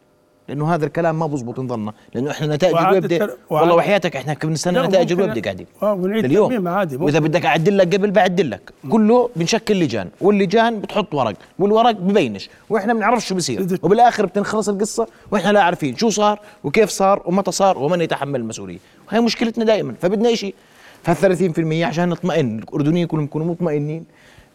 لأنه 0.48 0.74
هذا 0.74 0.86
الكلام 0.86 1.18
ما 1.18 1.26
بزبط 1.26 1.60
نظننا 1.60 1.92
لأنه 2.14 2.30
إحنا 2.30 2.54
نتائج 2.56 2.76
اللويبدة 2.76 3.30
والله 3.50 3.74
وحياتك 3.74 4.16
إحنا 4.16 4.34
كنا 4.34 4.50
نستنى 4.50 4.78
لا، 4.78 4.86
نتائج 4.86 5.12
اللويبدة 5.12 5.40
قاعدين. 5.40 5.66
آه، 5.82 5.92
ونعيد 5.92 6.34
ترميم 6.34 6.68
عادي، 6.68 6.96
وإذا. 6.96 7.18
بدك 7.18 7.46
أعدل 7.46 7.78
لك 7.78 7.94
قبل 7.94 8.10
بعدل 8.10 8.50
لك. 8.50 8.72
كله 8.90 9.30
بنشكل 9.36 9.80
لجان 9.80 10.08
واللجان 10.20 10.80
بتحط 10.80 11.14
ورق 11.14 11.34
والورق 11.58 11.90
ببينش 11.90 12.50
وإحنا 12.70 12.94
بنعرفش 12.94 13.28
شو 13.28 13.34
بصير 13.34 13.78
وبالآخر 13.82 14.26
بتنخلص 14.26 14.68
القصة 14.68 15.06
وإحنا 15.30 15.52
لا 15.52 15.62
عارفين 15.62 15.96
شو 15.96 16.10
صار 16.10 16.40
وكيف 16.64 16.90
صار 16.90 17.22
ومتى 17.24 17.52
صار 17.52 17.78
ومن 17.78 18.00
يتحمل 18.00 18.40
المسؤولية. 18.40 18.78
وهي 19.08 19.20
مشكلتنا 19.20 19.64
دائما. 19.64 19.94
فبدنا 20.00 20.34
شيء 20.34 20.54
فال 21.02 21.16
30% 21.16 21.84
عشان 21.84 22.08
نطمئن 22.08 22.58
الأردنيين 22.58 23.06
كلهم 23.06 23.24
يكونوا 23.24 23.46
مطمئنين 23.46 24.04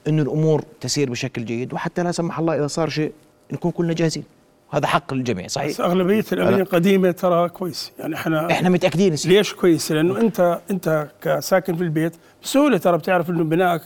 إنه 0.08 0.22
الأمور 0.22 0.64
تسير 0.82 1.10
بشكل 1.10 1.46
جيد 1.46 1.74
وحتى 1.74 2.04
لا 2.04 2.12
سمح 2.12 2.40
الله 2.40 2.56
إذا 2.56 2.68
صار 2.68 2.90
شيء 2.90 3.12
نكون 3.52 3.72
كلنا 3.72 3.94
جاهزين. 3.94 4.24
وهذا 4.74 4.88
حق 4.88 5.14
للجميع 5.14 5.46
بس 5.46 5.52
صحيح 5.52 5.80
أغلبية 5.80 6.26
الأماني 6.32 6.62
القديمة 6.62 7.12
ترى 7.12 7.50
كويس 7.50 7.92
يعني 8.00 8.16
إحنا 8.16 8.52
إحنا 8.52 8.70
متأكدين. 8.70 9.16
ليش 9.26 9.54
كويس؟ 9.54 9.92
لأنه 9.92 10.22
أنت 10.22 10.60
أنت 10.72 11.08
كساكن 11.22 11.76
في 11.76 11.84
البيت 11.84 12.14
بسهولة 12.44 12.78
ترى 12.78 12.98
بتعرف 12.98 13.30
إنه 13.30 13.44
بنائك 13.44 13.82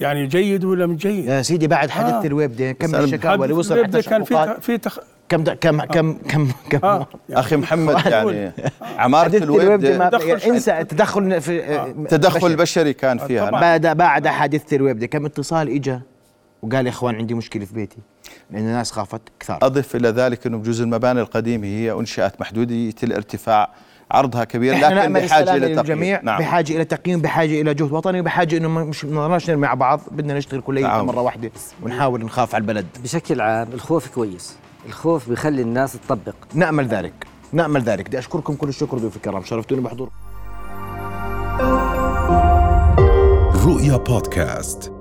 يعني 0.00 0.26
جيد 0.26 0.64
ولا 0.64 0.86
مش 0.86 0.96
جيد 0.96 1.24
يا 1.24 1.42
سيدي 1.42 1.66
بعد 1.66 1.90
حدث 1.90 2.12
آه. 2.12 2.26
الويب 2.26 2.56
ده 2.56 2.72
كم. 2.72 2.94
الشكاوى 2.94 3.44
اللي 3.44 3.54
وصل 3.54 3.84
حتى 3.84 4.02
كان 4.02 4.24
في 4.24 4.56
في 4.60 4.78
تخ... 4.78 4.98
كم 5.28 5.44
د- 5.44 5.50
كم 5.50 5.80
كم 5.80 6.12
كم 6.12 6.48
كم 6.70 6.78
آه 6.84 7.06
يعني 7.28 7.40
أخي 7.40 7.56
محمد 7.56 8.06
يعني 8.06 8.52
عمارة 8.98 9.24
حدث 9.24 9.42
اللويبدة 9.42 9.60
اللويبدة 9.62 9.98
ما 9.98 10.08
تدخل 10.10 10.28
يعني 10.28 10.46
انسى 10.50 10.72
في 12.50 12.56
بشري. 12.56 12.92
كان 12.92 13.18
فيها 13.18 13.46
طبعاً. 13.48 13.60
بعد 13.60 13.86
بعد 13.86 14.26
حادثة 14.28 14.76
اللويبدة 14.76 15.06
كم 15.06 15.26
اتصال 15.26 15.68
اجى 15.68 16.00
وقال 16.66 16.86
يا 16.86 16.90
إخوان 16.90 17.14
عندي 17.14 17.34
مشكلة 17.34 17.64
في 17.64 17.74
بيتي 17.74 17.96
لأن 18.50 18.62
الناس 18.62 18.90
خافت 18.92 19.20
كثار. 19.40 19.58
أضف 19.62 19.96
إلى 19.96 20.08
ذلك 20.08 20.46
إنه 20.46 20.58
بجوز 20.58 20.80
المباني 20.80 21.20
القديمة 21.20 21.66
هي 21.66 21.92
إنشاءات 21.92 22.40
محدودة 22.40 22.94
الارتفاع 23.02 23.70
عرضها 24.10 24.44
كبير 24.44 24.74
لكن 24.74 25.12
بحاجة 25.12 25.54
إلى 25.56 25.74
تقييم. 25.74 26.18
نعم. 26.22 26.38
بحاجة 26.38 26.72
إلى 26.72 26.84
تقييم 26.84 27.20
بحاجة 27.20 27.60
إلى 27.60 27.74
جهد 27.74 27.92
وطني 27.92 28.22
بحاجة 28.22 28.56
إنه 28.56 28.68
ما- 28.68 28.84
مش 28.84 29.04
نقدرش 29.04 29.50
نرمي 29.50 29.66
على 29.66 29.78
بعض 29.78 30.00
بدنا 30.10 30.34
نشتغل 30.34 30.60
كليا 30.60 30.82
تعاون. 30.82 31.06
مرة 31.06 31.20
واحدة 31.20 31.50
ونحاول 31.82 32.24
نخاف 32.24 32.54
على 32.54 32.62
البلد. 32.62 32.86
بشكل 33.02 33.40
عام 33.40 33.68
الخوف 33.74 34.08
كويس. 34.14 34.56
الخوف 34.86 35.28
بيخلي 35.28 35.62
الناس 35.62 35.92
تطبق. 35.92 36.34
نأمل 36.54 36.86
ذلك 36.86 37.26
نأمل 37.52 37.82
ذلك. 37.82 38.06
بدي 38.08 38.18
أشكركم 38.18 38.54
كل 38.54 38.68
الشكر 38.68 38.98
ضيوف 38.98 39.16
الكرام 39.16 39.42
شرفتوني 39.44 39.80
بحضور. 39.80 40.10
رؤيا 43.66 43.96
بودكاست. 43.96 44.92